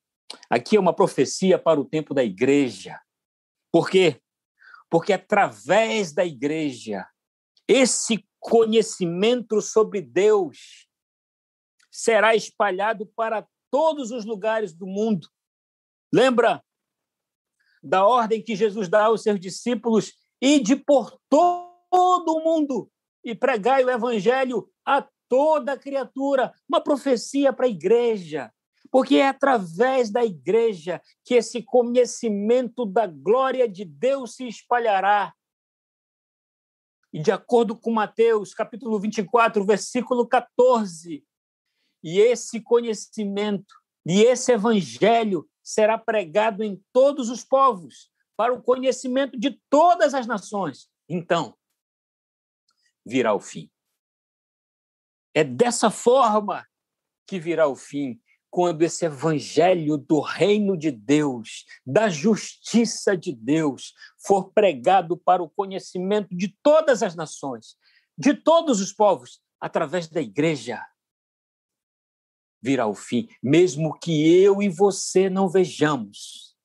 [0.49, 2.99] Aqui é uma profecia para o tempo da igreja.
[3.71, 4.21] Por quê?
[4.89, 7.07] Porque através da igreja,
[7.65, 10.85] esse conhecimento sobre Deus
[11.89, 15.29] será espalhado para todos os lugares do mundo.
[16.13, 16.61] Lembra
[17.81, 22.91] da ordem que Jesus dá aos seus discípulos e de por todo o mundo
[23.23, 25.01] e pregai o evangelho a
[25.31, 28.53] toda criatura, uma profecia para a igreja,
[28.91, 35.33] porque é através da igreja que esse conhecimento da glória de Deus se espalhará.
[37.13, 41.25] E de acordo com Mateus, capítulo 24, versículo 14,
[42.03, 43.73] e esse conhecimento
[44.05, 50.27] e esse evangelho será pregado em todos os povos, para o conhecimento de todas as
[50.27, 50.89] nações.
[51.07, 51.55] Então,
[53.05, 53.71] virá o fim.
[55.33, 56.65] É dessa forma
[57.27, 63.93] que virá o fim, quando esse evangelho do reino de Deus, da justiça de Deus,
[64.25, 67.77] for pregado para o conhecimento de todas as nações,
[68.17, 70.85] de todos os povos, através da igreja
[72.61, 76.55] virá o fim, mesmo que eu e você não vejamos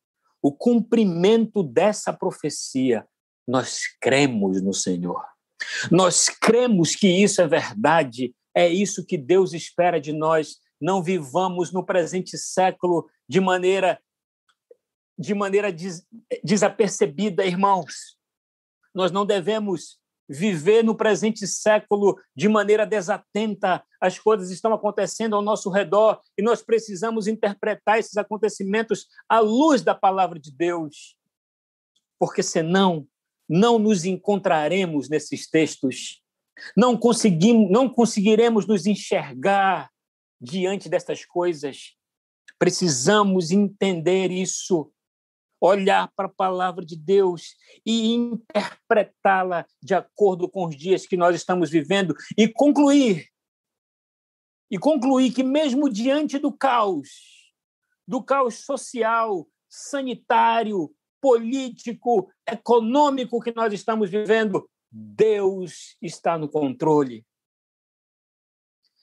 [0.43, 3.07] o cumprimento dessa profecia,
[3.49, 5.25] nós cremos no Senhor.
[5.91, 10.57] Nós cremos que isso é verdade, é isso que Deus espera de nós.
[10.81, 14.01] Não vivamos no presente século de maneira
[15.19, 16.07] de maneira des,
[16.45, 18.19] desapercebida, irmãos.
[18.95, 19.99] Nós não devemos
[20.29, 23.83] viver no presente século de maneira desatenta.
[24.01, 29.83] As coisas estão acontecendo ao nosso redor e nós precisamos interpretar esses acontecimentos à luz
[29.83, 31.17] da palavra de Deus.
[32.19, 33.07] Porque senão
[33.49, 36.23] não nos encontraremos nesses textos.
[36.77, 39.91] Não conseguimos, não conseguiremos nos enxergar
[40.41, 41.95] diante destas coisas.
[42.59, 44.93] Precisamos entender isso.
[45.59, 51.35] olhar para a palavra de Deus e interpretá-la de acordo com os dias que nós
[51.35, 53.27] estamos vivendo e concluir
[54.71, 57.09] e concluir que mesmo diante do caos,
[58.07, 60.91] do caos social, sanitário,
[61.21, 67.27] político, econômico que nós estamos vivendo, Deus está no controle.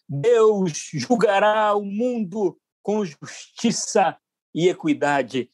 [0.08, 4.20] Deus julgará o mundo com justiça
[4.54, 5.52] e equidade.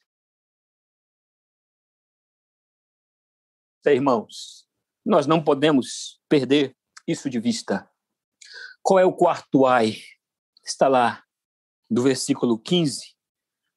[3.86, 4.68] Irmãos,
[5.06, 6.76] nós não podemos perder
[7.08, 7.90] isso de vista.
[8.82, 9.96] Qual é o quarto ai?
[10.64, 11.24] Está lá,
[11.90, 13.16] do versículo 15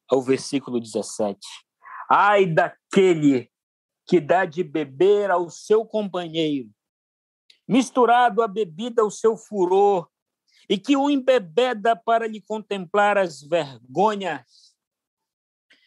[0.09, 1.39] ao versículo 17.
[2.11, 3.52] Ai daquele
[4.13, 6.71] que dá de beber ao seu companheiro,
[7.67, 10.07] misturado a bebida ao seu furor,
[10.69, 14.77] e que o embebeda para lhe contemplar as vergonhas,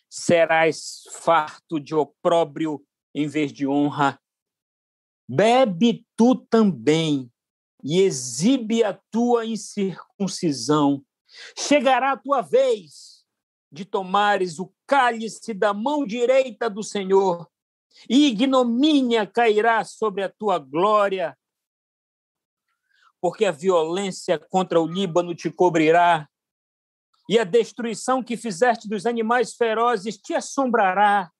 [0.09, 4.19] serás farto de opróbrio em vez de honra.
[5.29, 7.31] Bebe tu também
[7.83, 11.05] e exibe a tua incircuncisão.
[11.55, 13.23] Chegará a tua vez
[13.71, 17.47] de tomares o cálice da mão direita do Senhor,
[18.09, 21.37] e ignomínia cairá sobre a tua glória,
[23.21, 26.29] porque a violência contra o Líbano te cobrirá,
[27.27, 31.31] e a destruição que fizeste dos animais ferozes te assombrará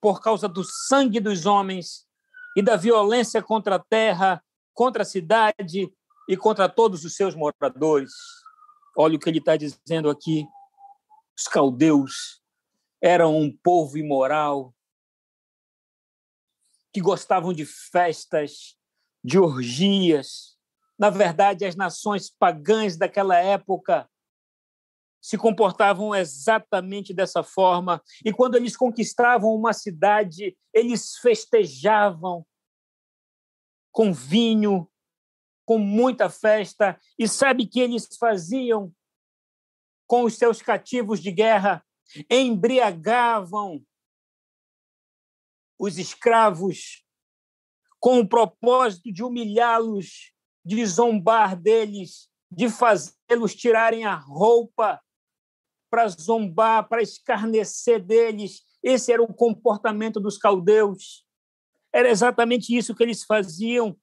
[0.00, 2.06] por causa do sangue dos homens
[2.56, 4.42] e da violência contra a terra,
[4.74, 5.92] contra a cidade
[6.28, 8.12] e contra todos os seus moradores.
[8.96, 10.46] Olha o que ele está dizendo aqui.
[11.36, 12.42] Os caldeus
[13.00, 14.74] eram um povo imoral,
[16.92, 18.76] que gostavam de festas,
[19.24, 20.56] de orgias.
[20.98, 24.08] Na verdade, as nações pagãs daquela época
[25.20, 28.02] se comportavam exatamente dessa forma.
[28.24, 32.44] E quando eles conquistavam uma cidade, eles festejavam
[33.92, 34.90] com vinho,
[35.64, 37.00] com muita festa.
[37.16, 38.92] E sabe que eles faziam
[40.08, 41.84] com os seus cativos de guerra?
[42.28, 43.82] Embriagavam
[45.82, 47.04] os escravos
[47.98, 50.32] com o propósito de humilhá-los,
[50.64, 55.02] de zombar deles, de fazê-los tirarem a roupa
[55.90, 58.62] para zombar, para escarnecer deles.
[58.80, 61.26] Esse era o comportamento dos caldeus.
[61.92, 63.98] Era exatamente isso que eles faziam.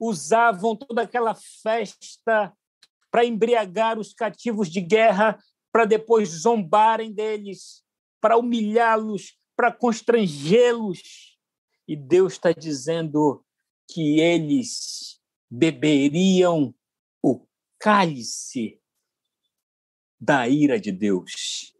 [0.00, 2.56] Usavam toda aquela festa
[3.10, 5.38] para embriagar os cativos de guerra,
[5.70, 7.84] para depois zombarem deles,
[8.18, 11.38] para humilhá-los, para constrangê-los.
[11.86, 13.44] E Deus está dizendo
[13.90, 16.74] que eles beberiam
[17.22, 17.46] o
[17.78, 18.80] cálice
[20.20, 21.74] da ira de Deus.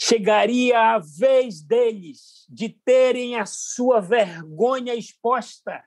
[0.00, 5.82] Chegaria a vez deles de terem a sua vergonha exposta.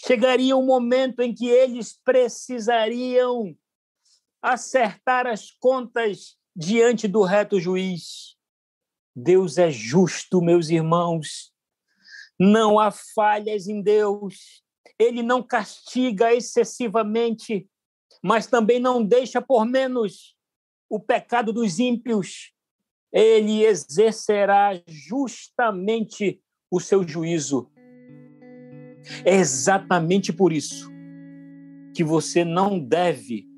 [0.00, 3.56] Chegaria um momento em que eles precisariam
[4.40, 8.35] acertar as contas diante do reto juiz.
[9.16, 11.50] Deus é justo, meus irmãos.
[12.38, 14.62] Não há falhas em Deus.
[14.98, 17.66] Ele não castiga excessivamente
[18.26, 20.36] mas também não deixa por menos
[20.90, 22.52] o pecado dos ímpios.
[23.12, 27.70] Ele exercerá justamente o seu juízo.
[29.24, 30.90] É exatamente por isso
[31.94, 33.48] que você não deve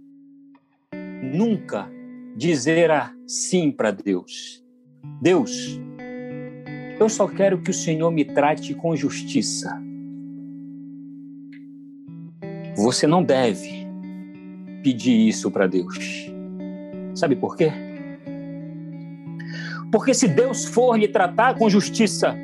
[1.23, 1.91] nunca
[2.37, 4.63] dizer assim para Deus.
[5.21, 5.81] Deus,
[6.99, 9.81] eu só quero que o Senhor me trate com justiça.
[12.77, 13.87] Você não deve
[14.83, 16.33] pedir isso para Deus.
[17.15, 17.73] Sabe por quê?
[19.91, 22.37] Porque se Deus for lhe tratar com justiça,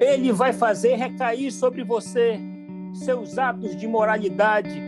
[0.00, 2.40] Ele vai fazer recair sobre você
[2.92, 4.82] seus atos de moralidade,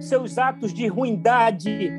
[0.00, 1.90] seus atos de ruindade,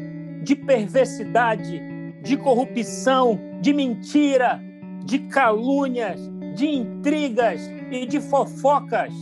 [0.43, 1.81] de perversidade,
[2.21, 4.61] de corrupção, de mentira,
[5.05, 6.19] de calúnias,
[6.53, 9.13] de intrigas e de fofocas.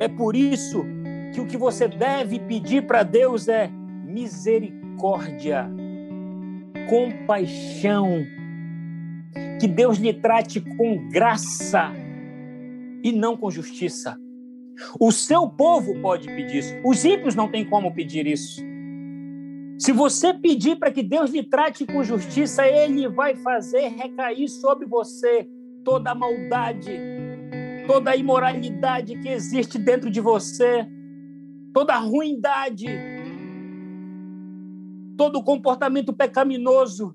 [0.00, 0.84] É por isso
[1.32, 3.70] que o que você deve pedir para Deus é
[4.04, 5.70] misericórdia,
[6.88, 8.26] compaixão,
[9.60, 11.92] que Deus lhe trate com graça
[13.00, 14.18] e não com justiça.
[14.98, 18.60] O seu povo pode pedir isso, os ímpios não têm como pedir isso.
[19.78, 24.86] Se você pedir para que Deus lhe trate com justiça, Ele vai fazer recair sobre
[24.86, 25.46] você
[25.84, 26.98] toda a maldade,
[27.86, 30.86] toda a imoralidade que existe dentro de você,
[31.74, 32.86] toda a ruindade,
[35.16, 37.14] todo o comportamento pecaminoso.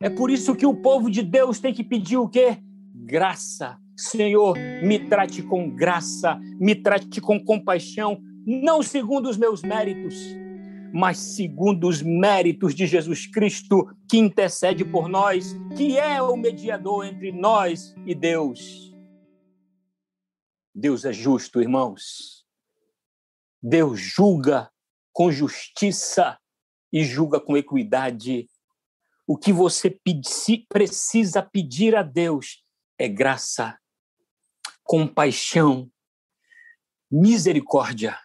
[0.00, 2.56] É por isso que o povo de Deus tem que pedir o quê?
[2.94, 3.78] Graça.
[3.94, 10.34] Senhor, me trate com graça, me trate com compaixão, não segundo os meus méritos,
[10.92, 17.06] mas segundo os méritos de Jesus Cristo, que intercede por nós, que é o mediador
[17.06, 18.92] entre nós e Deus.
[20.74, 22.46] Deus é justo, irmãos.
[23.62, 24.70] Deus julga
[25.12, 26.38] com justiça
[26.92, 28.48] e julga com equidade.
[29.26, 29.90] O que você
[30.68, 32.64] precisa pedir a Deus
[32.98, 33.78] é graça,
[34.82, 35.90] compaixão,
[37.10, 38.18] misericórdia.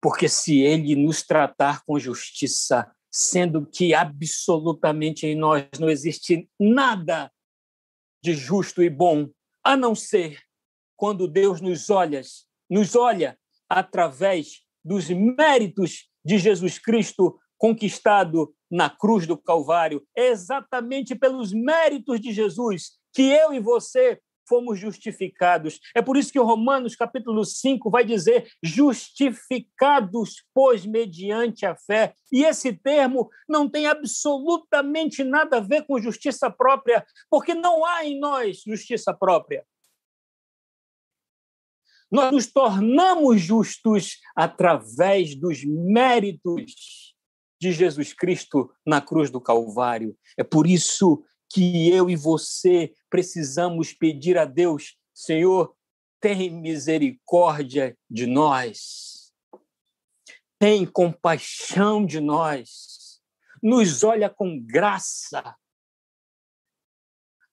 [0.00, 7.30] Porque se Ele nos tratar com justiça, sendo que absolutamente em nós não existe nada
[8.22, 9.28] de justo e bom,
[9.64, 10.40] a não ser
[10.96, 12.20] quando Deus nos olha,
[12.68, 13.38] nos olha
[13.68, 20.06] através dos méritos de Jesus Cristo conquistado na cruz do Calvário.
[20.16, 24.20] É exatamente pelos méritos de Jesus que eu e você
[24.50, 25.78] fomos justificados.
[25.94, 32.14] É por isso que Romanos capítulo 5 vai dizer justificados, pois mediante a fé.
[32.32, 38.04] E esse termo não tem absolutamente nada a ver com justiça própria, porque não há
[38.04, 39.64] em nós justiça própria.
[42.10, 47.14] Nós nos tornamos justos através dos méritos
[47.60, 50.16] de Jesus Cristo na cruz do Calvário.
[50.36, 55.74] É por isso que eu e você precisamos pedir a Deus, Senhor,
[56.20, 59.32] tem misericórdia de nós.
[60.58, 63.20] Tem compaixão de nós.
[63.62, 65.56] Nos olha com graça.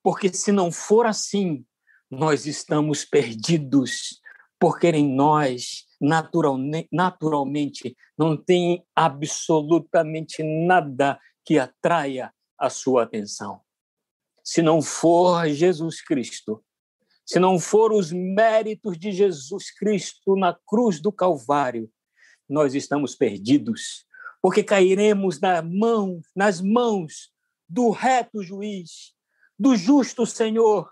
[0.03, 1.65] Porque se não for assim,
[2.09, 4.21] nós estamos perdidos
[4.59, 13.61] porque em nós, naturalmente, não tem absolutamente nada que atraia a sua atenção.
[14.47, 16.63] Se não for Jesus Cristo,
[17.25, 21.91] se não for os méritos de Jesus Cristo na cruz do Calvário,
[22.47, 24.05] nós estamos perdidos,
[24.41, 27.29] porque cairemos na mão, nas mãos
[27.67, 29.13] do reto juiz,
[29.59, 30.89] do justo Senhor,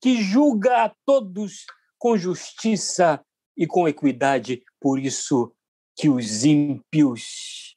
[0.00, 1.66] que julga a todos
[1.98, 3.22] com justiça
[3.54, 4.62] e com equidade.
[4.80, 5.54] Por isso
[5.94, 7.67] que os ímpios,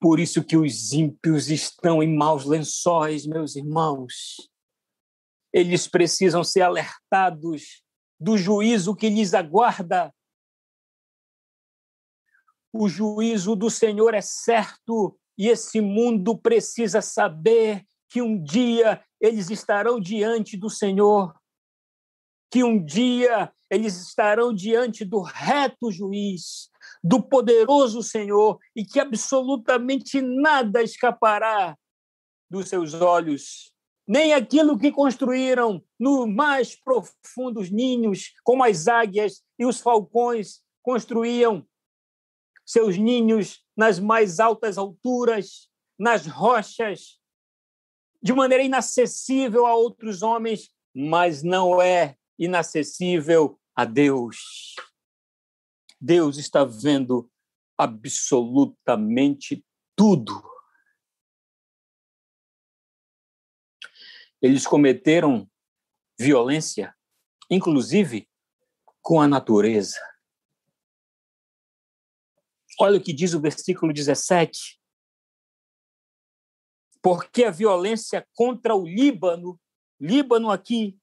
[0.00, 4.50] por isso que os ímpios estão em maus lençóis, meus irmãos.
[5.52, 7.82] Eles precisam ser alertados
[8.20, 10.14] do juízo que lhes aguarda.
[12.72, 19.50] O juízo do Senhor é certo e esse mundo precisa saber que um dia eles
[19.50, 21.34] estarão diante do Senhor
[22.50, 26.70] que um dia eles estarão diante do reto juiz,
[27.06, 31.78] do poderoso Senhor, e que absolutamente nada escapará
[32.50, 33.72] dos seus olhos,
[34.08, 41.64] nem aquilo que construíram nos mais profundos ninhos, como as águias e os falcões construíam
[42.64, 47.20] seus ninhos nas mais altas alturas, nas rochas,
[48.20, 54.74] de maneira inacessível a outros homens, mas não é inacessível a Deus.
[56.00, 57.30] Deus está vendo
[57.78, 60.42] absolutamente tudo.
[64.40, 65.50] Eles cometeram
[66.18, 66.94] violência,
[67.50, 68.28] inclusive
[69.00, 70.00] com a natureza.
[72.78, 74.80] Olha o que diz o versículo 17.
[77.02, 79.60] Porque a violência contra o Líbano,
[80.00, 80.98] Líbano aqui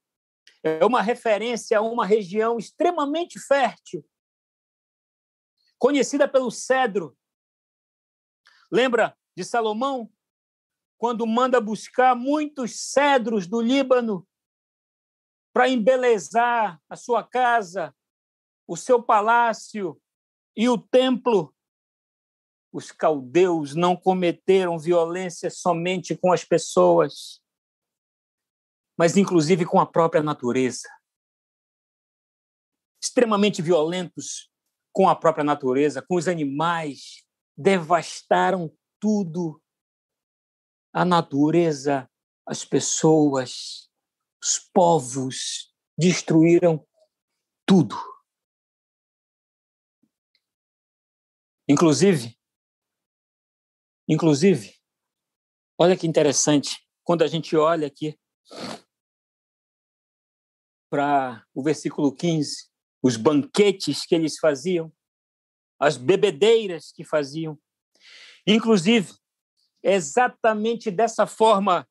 [0.62, 4.06] é uma referência a uma região extremamente fértil,
[5.84, 7.14] conhecida pelo cedro.
[8.72, 10.10] Lembra de Salomão?
[10.98, 14.26] Quando manda buscar muitos cedros do Líbano
[15.52, 17.94] para embelezar a sua casa,
[18.66, 20.02] o seu palácio
[20.56, 21.54] e o templo.
[22.72, 27.44] Os caldeus não cometeram violência somente com as pessoas,
[28.98, 30.88] mas inclusive com a própria natureza.
[33.04, 34.53] Extremamente violentos
[34.94, 37.26] com a própria natureza, com os animais,
[37.58, 39.62] devastaram tudo.
[40.94, 42.10] A natureza,
[42.46, 43.90] as pessoas,
[44.42, 46.88] os povos, destruíram
[47.66, 47.96] tudo.
[51.68, 52.38] Inclusive,
[54.08, 54.76] inclusive,
[55.80, 58.20] olha que interessante, quando a gente olha aqui
[60.90, 62.73] para o versículo 15,
[63.04, 64.92] os banquetes que eles faziam,
[65.78, 67.60] as bebedeiras que faziam.
[68.48, 69.14] Inclusive,
[69.84, 71.88] exatamente dessa forma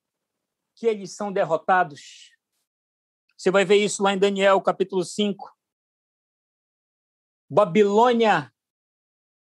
[0.74, 2.32] que eles são derrotados.
[3.36, 5.54] Você vai ver isso lá em Daniel, capítulo 5.
[7.50, 8.50] Babilônia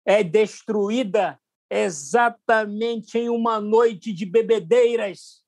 [0.05, 5.45] é destruída exatamente em uma noite de bebedeiras.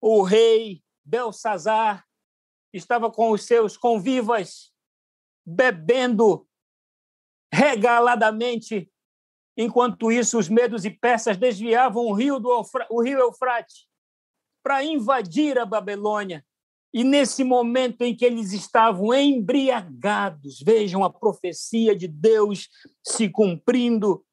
[0.00, 2.08] O rei Belsazar
[2.72, 4.72] estava com os seus convivas,
[5.44, 6.46] bebendo
[7.52, 8.90] regaladamente.
[9.56, 13.88] Enquanto isso, os medos e persas desviavam o rio, do o rio Eufrate
[14.62, 16.44] para invadir a Babilônia.
[16.92, 22.68] E nesse momento em que eles estavam embriagados, vejam a profecia de Deus
[23.04, 24.24] se cumprindo.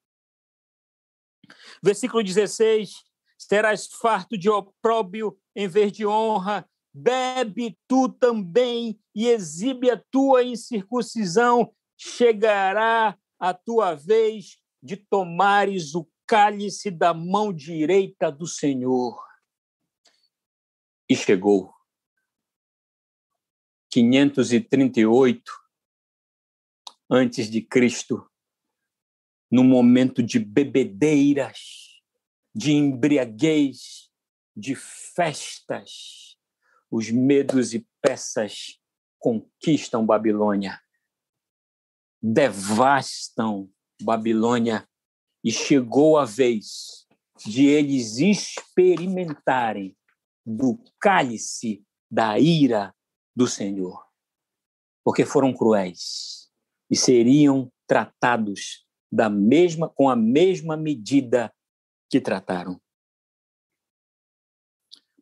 [1.83, 3.03] Versículo 16:
[3.37, 6.67] serás farto de opróbio em vez de honra,
[6.97, 16.07] bebe tu também e exibe a tua incircuncisão, chegará a tua vez de tomares o
[16.25, 19.17] cálice da mão direita do Senhor.
[21.09, 21.73] E chegou.
[23.91, 25.51] 538
[27.09, 28.29] antes de Cristo,
[29.49, 32.01] no momento de bebedeiras,
[32.53, 34.11] de embriaguez,
[34.55, 36.26] de festas,
[36.89, 38.79] os medos e peças
[39.19, 40.79] conquistam Babilônia,
[42.21, 43.69] devastam
[44.01, 44.87] Babilônia,
[45.43, 47.07] e chegou a vez
[47.45, 49.95] de eles experimentarem
[50.45, 52.93] do cálice da ira
[53.35, 54.05] do Senhor,
[55.03, 56.51] porque foram cruéis
[56.89, 61.53] e seriam tratados da mesma com a mesma medida
[62.09, 62.81] que trataram.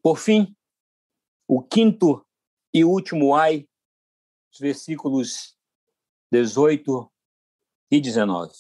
[0.02, 0.55] Por fim,
[1.48, 2.26] o quinto
[2.74, 3.68] e último ai,
[4.52, 5.58] os versículos
[6.32, 7.12] 18
[7.92, 8.54] e 19.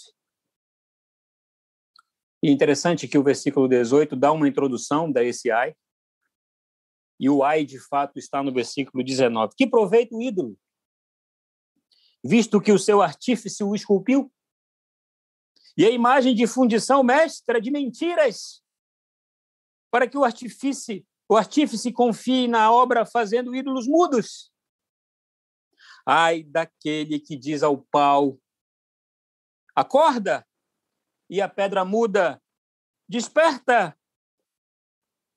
[2.43, 5.75] E interessante que o versículo 18 dá uma introdução da esse ai,
[7.19, 9.55] e o ai de fato está no versículo 19.
[9.55, 10.57] Que proveito o ídolo,
[12.23, 14.31] visto que o seu artífice o esculpiu?
[15.77, 18.63] E a imagem de fundição mestra de mentiras,
[19.91, 24.51] para que o artífice o artífice confie na obra fazendo ídolos mudos.
[26.05, 28.39] Ai daquele que diz ao pau:
[29.75, 30.45] Acorda!
[31.29, 32.41] E a pedra muda:
[33.09, 33.97] Desperta!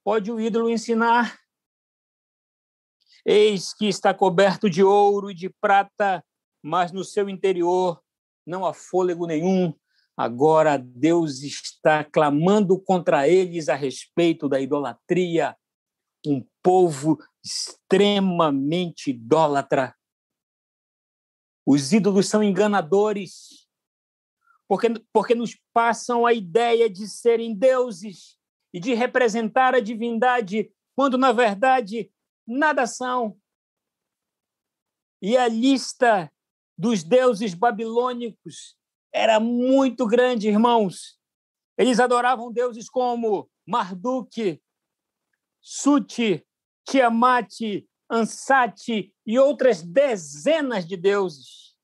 [0.04, 1.38] Pode o ídolo ensinar?
[3.24, 6.24] Eis que está coberto de ouro e de prata,
[6.62, 8.02] mas no seu interior
[8.46, 9.74] não há fôlego nenhum.
[10.16, 15.56] Agora Deus está clamando contra eles a respeito da idolatria
[16.26, 19.94] um povo extremamente idólatra.
[21.66, 23.68] Os ídolos são enganadores,
[24.66, 28.38] porque, porque nos passam a ideia de serem deuses
[28.72, 32.12] e de representar a divindade, quando, na verdade,
[32.46, 33.38] nada são.
[35.22, 36.32] E a lista
[36.76, 38.76] dos deuses babilônicos
[39.12, 41.18] era muito grande, irmãos.
[41.76, 44.60] Eles adoravam deuses como Marduk,
[45.60, 46.46] Suti,
[46.88, 47.52] Tiamat,
[48.10, 51.76] Ansati e outras dezenas de deuses.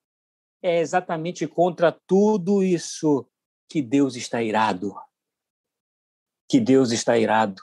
[0.62, 3.29] É exatamente contra tudo isso
[3.68, 4.95] que Deus está irado.
[6.49, 7.62] Que Deus está irado.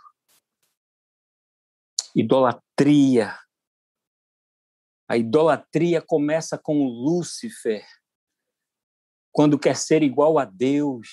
[2.16, 3.36] Idolatria.
[5.08, 7.86] A idolatria começa com Lúcifer,
[9.32, 11.10] quando quer ser igual a Deus.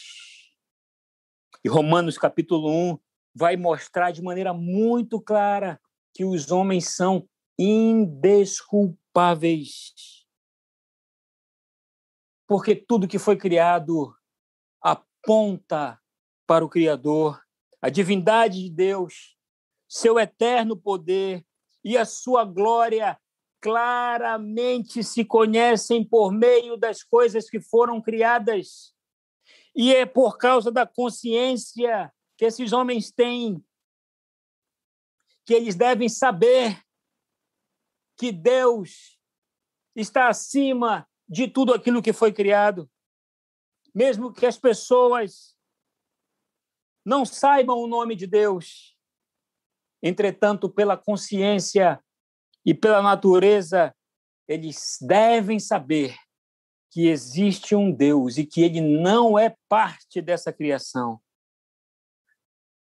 [1.65, 3.08] E Romanos capítulo 1
[3.39, 5.81] vai mostrar de maneira muito clara
[6.13, 10.27] que os homens são indesculpáveis.
[12.49, 14.13] Porque tudo que foi criado
[14.83, 16.01] aponta
[16.49, 17.41] para o Criador,
[17.81, 19.37] a divindade de Deus,
[19.89, 21.47] seu eterno poder
[21.85, 23.17] e a sua glória
[23.61, 28.93] claramente se conhecem por meio das coisas que foram criadas.
[29.77, 33.63] E é por causa da consciência que esses homens têm,
[35.45, 36.81] que eles devem saber
[38.17, 39.19] que Deus
[39.95, 42.89] está acima de tudo aquilo que foi criado.
[43.93, 45.57] Mesmo que as pessoas
[47.05, 48.97] não saibam o nome de Deus,
[50.01, 52.01] entretanto, pela consciência
[52.65, 53.93] e pela natureza,
[54.47, 56.17] eles devem saber
[56.91, 61.21] que existe um Deus e que ele não é parte dessa criação.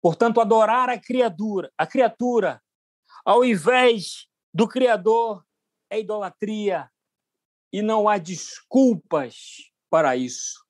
[0.07, 2.63] Portanto, adorar a criatura, a criatura,
[3.25, 5.45] ao invés do Criador,
[5.91, 6.89] é idolatria
[7.73, 10.65] e não há desculpas para isso.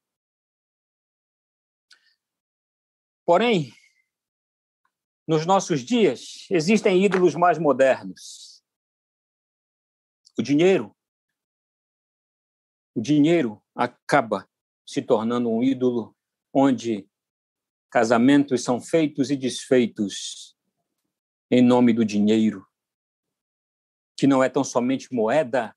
[3.26, 3.74] Porém,
[5.28, 8.64] nos nossos dias, existem ídolos mais modernos.
[10.38, 10.96] O dinheiro.
[12.94, 14.48] O dinheiro acaba
[14.86, 16.16] se tornando um ídolo
[16.54, 17.06] onde
[17.96, 20.54] casamentos são feitos e desfeitos
[21.50, 22.66] em nome do dinheiro,
[24.14, 25.74] que não é tão somente moeda,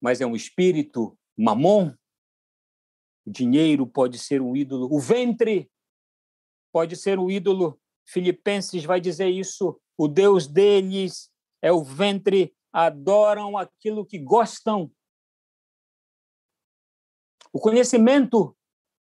[0.00, 1.92] mas é um espírito, mamon.
[3.26, 5.68] O dinheiro pode ser um ídolo, o ventre
[6.70, 7.80] pode ser um ídolo.
[8.06, 9.80] Filipenses vai dizer isso.
[9.98, 14.88] O Deus deles é o ventre, adoram aquilo que gostam.
[17.52, 18.56] O conhecimento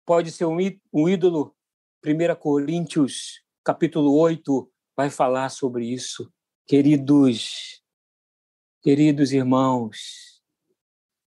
[0.06, 0.60] pode ser um
[1.10, 1.56] ídolo.
[2.02, 6.32] 1 Coríntios, capítulo 8, vai falar sobre isso.
[6.66, 7.84] Queridos,
[8.82, 10.42] queridos irmãos,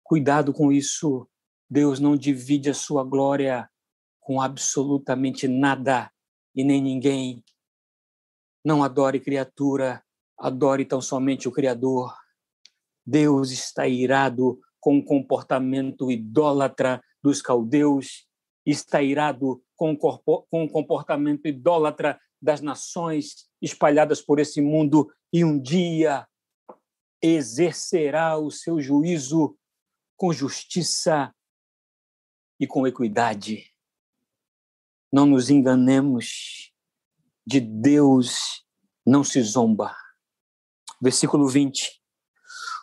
[0.04, 1.28] cuidado com isso.
[1.68, 3.68] Deus não divide a sua glória
[4.20, 6.08] com absolutamente nada
[6.54, 7.44] e nem ninguém.
[8.64, 10.04] Não adore criatura,
[10.38, 12.14] adore tão somente o Criador.
[13.04, 18.28] Deus está irado com o comportamento idólatra dos caldeus,
[18.64, 19.96] está irado com
[20.50, 26.28] o comportamento idólatra das nações espalhadas por esse mundo e um dia
[27.22, 29.56] exercerá o seu juízo
[30.18, 31.34] com justiça
[32.58, 33.74] e com equidade.
[35.10, 36.74] Não nos enganemos,
[37.46, 38.62] de Deus
[39.04, 39.96] não se zomba.
[41.00, 42.02] Versículo 20.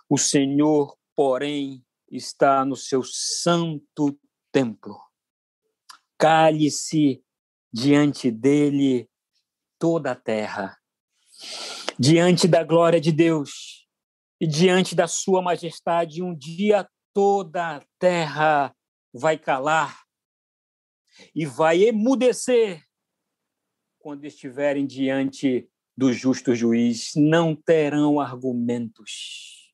[0.09, 4.19] O Senhor, porém, está no seu santo
[4.51, 5.06] templo.
[6.17, 7.23] Cale-se
[7.71, 9.09] diante dele
[9.79, 10.77] toda a terra,
[11.99, 13.87] diante da glória de Deus
[14.39, 18.75] e diante da sua majestade, um dia toda a terra
[19.13, 20.03] vai calar
[21.35, 22.83] e vai emudecer
[23.99, 29.73] quando estiverem diante do justo juiz, não terão argumentos.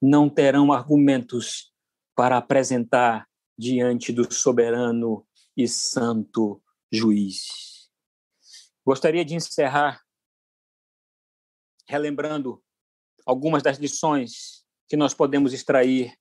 [0.00, 1.72] Não terão argumentos
[2.14, 3.28] para apresentar
[3.58, 5.26] diante do soberano
[5.56, 7.90] e santo juiz.
[8.84, 10.02] Gostaria de encerrar
[11.88, 12.62] relembrando
[13.24, 16.16] algumas das lições que nós podemos extrair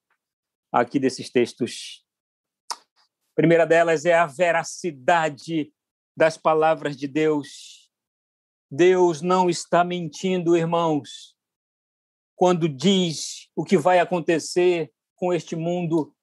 [0.71, 2.05] aqui desses textos.
[2.71, 5.71] A primeira delas é a veracidade
[6.15, 7.91] das palavras de Deus.
[8.71, 11.35] Deus não está mentindo, irmãos,
[12.35, 16.15] quando diz o que vai acontecer com este mundo.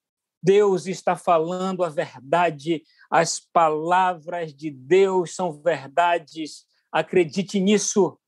[0.43, 2.83] Deus está falando a verdade
[3.13, 6.65] as palavras de Deus são verdades.
[6.91, 8.19] Acredite nisso.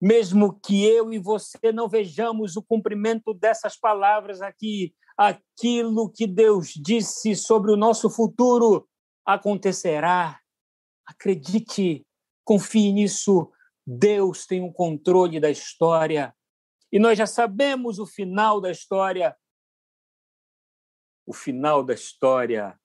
[0.00, 6.68] Mesmo que eu e você não vejamos o cumprimento dessas palavras aqui, aquilo que Deus
[6.68, 8.88] disse sobre o nosso futuro
[9.26, 10.38] acontecerá.
[11.04, 12.06] Acredite,
[12.44, 13.50] confie nisso.
[13.84, 16.32] Deus tem o controle da história.
[16.92, 19.36] E nós já sabemos o final da história.
[21.28, 22.80] O final da história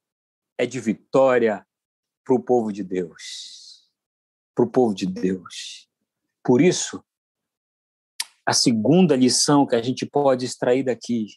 [0.57, 1.65] é de vitória
[2.25, 3.89] para o povo de Deus.
[4.53, 5.89] Para o povo de Deus.
[6.43, 7.01] Por isso,
[8.45, 11.27] a segunda lição que a gente pode extrair daqui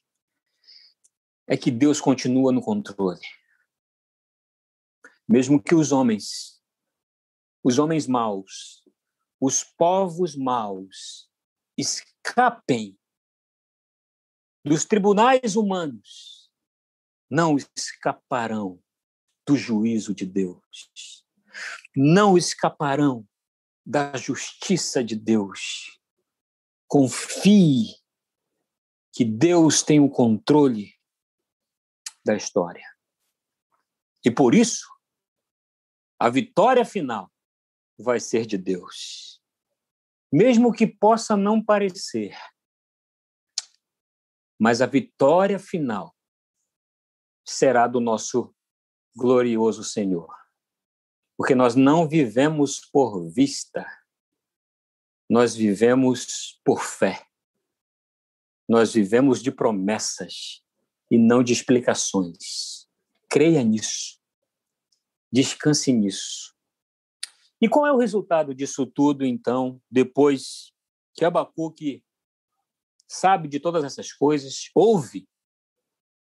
[1.47, 3.21] é que Deus continua no controle.
[5.29, 6.61] Mesmo que os homens,
[7.63, 8.85] os homens maus,
[9.41, 11.31] os povos maus
[11.79, 12.99] escapem
[14.65, 16.36] dos tribunais humanos,
[17.31, 18.83] não escaparão
[19.47, 21.25] do juízo de Deus.
[21.95, 23.27] Não escaparão
[23.85, 26.01] da justiça de Deus.
[26.89, 27.95] Confie
[29.13, 30.95] que Deus tem o controle
[32.25, 32.85] da história.
[34.25, 34.87] E por isso,
[36.19, 37.33] a vitória final
[37.99, 39.41] vai ser de Deus.
[40.33, 42.37] Mesmo que possa não parecer,
[44.59, 46.16] mas a vitória final
[47.47, 48.53] será do nosso
[49.15, 50.35] glorioso Senhor.
[51.37, 53.87] Porque nós não vivemos por vista,
[55.29, 57.25] nós vivemos por fé.
[58.69, 60.65] Nós vivemos de promessas
[61.11, 62.89] e não de explicações.
[63.29, 64.21] Creia nisso.
[65.31, 66.55] Descanse nisso.
[67.61, 70.73] E qual é o resultado disso tudo, então, depois
[71.15, 72.05] que Abacuque
[73.09, 75.29] sabe de todas essas coisas, ouve,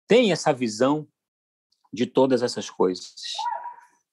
[0.08, 1.06] tem essa visão,
[1.92, 3.14] de todas essas coisas.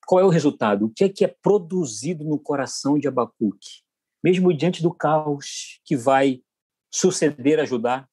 [0.08, 0.86] Qual é o resultado?
[0.86, 3.84] O que é que é produzido no coração de Abacuque?
[4.24, 6.44] Mesmo diante do caos que vai
[6.92, 8.08] suceder a Judá,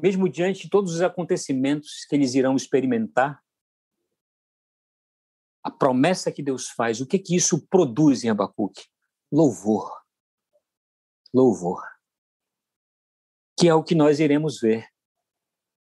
[0.00, 3.42] mesmo diante de todos os acontecimentos que eles irão experimentar,
[5.62, 8.86] a promessa que Deus faz, o que que isso produz em Abacuque?
[9.30, 9.92] Louvor.
[11.34, 11.82] Louvor.
[13.58, 14.88] Que é o que nós iremos ver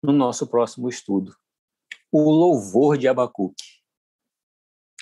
[0.01, 1.35] no nosso próximo estudo.
[2.11, 3.79] O louvor de Abacuque.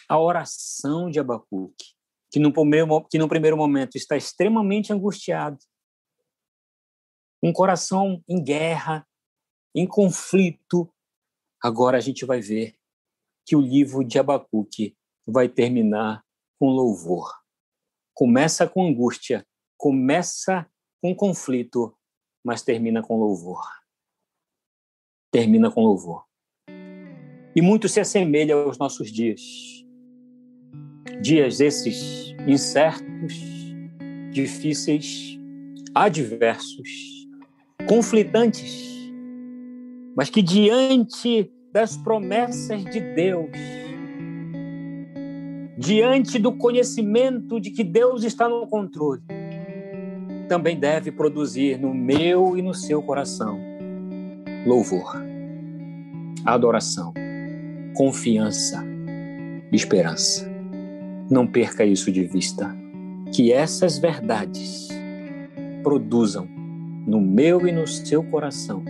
[0.10, 1.94] A oração de Abacuque,
[2.32, 5.60] que no primeiro, que no primeiro momento está extremamente angustiado,
[7.44, 9.08] um coração em guerra,
[9.76, 10.92] em conflito.
[11.62, 12.76] Agora a gente vai ver
[13.46, 16.24] que o livro de Abacuque vai terminar
[16.60, 17.32] com louvor.
[18.14, 19.46] Começa com angústia,
[19.78, 20.70] começa
[21.02, 21.96] com conflito,
[22.44, 23.77] mas termina com louvor.
[25.32, 26.24] Termina com louvor.
[27.56, 29.42] E muito se assemelha aos nossos dias.
[31.22, 33.34] Dias esses incertos,
[34.32, 35.38] difíceis,
[35.94, 37.28] adversos,
[37.88, 39.12] conflitantes,
[40.16, 43.50] mas que diante das promessas de Deus,
[45.78, 49.22] diante do conhecimento de que Deus está no controle,
[50.48, 53.67] também deve produzir no meu e no seu coração
[54.68, 55.16] louvor,
[56.44, 57.14] adoração,
[57.96, 58.84] confiança,
[59.72, 60.46] esperança.
[61.32, 62.76] Não perca isso de vista.
[63.34, 64.90] Que essas verdades
[65.82, 66.46] produzam
[67.08, 68.84] no meu e no seu coração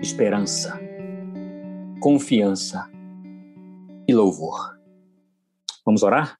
[0.00, 0.78] esperança,
[2.00, 2.88] confiança
[4.06, 4.78] e louvor.
[5.84, 6.38] Vamos orar?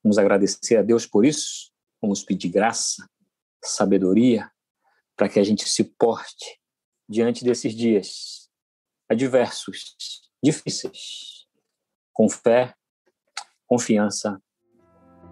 [0.00, 1.72] Vamos agradecer a Deus por isso?
[2.00, 3.04] Vamos pedir graça,
[3.64, 4.48] sabedoria,
[5.16, 6.60] para que a gente se porte
[7.08, 8.50] diante desses dias
[9.08, 9.94] adversos,
[10.42, 11.46] difíceis,
[12.12, 12.74] com fé,
[13.66, 14.40] confiança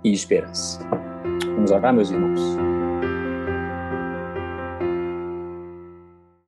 [0.04, 0.80] e esperança.
[1.54, 2.71] Vamos orar, meus irmãos?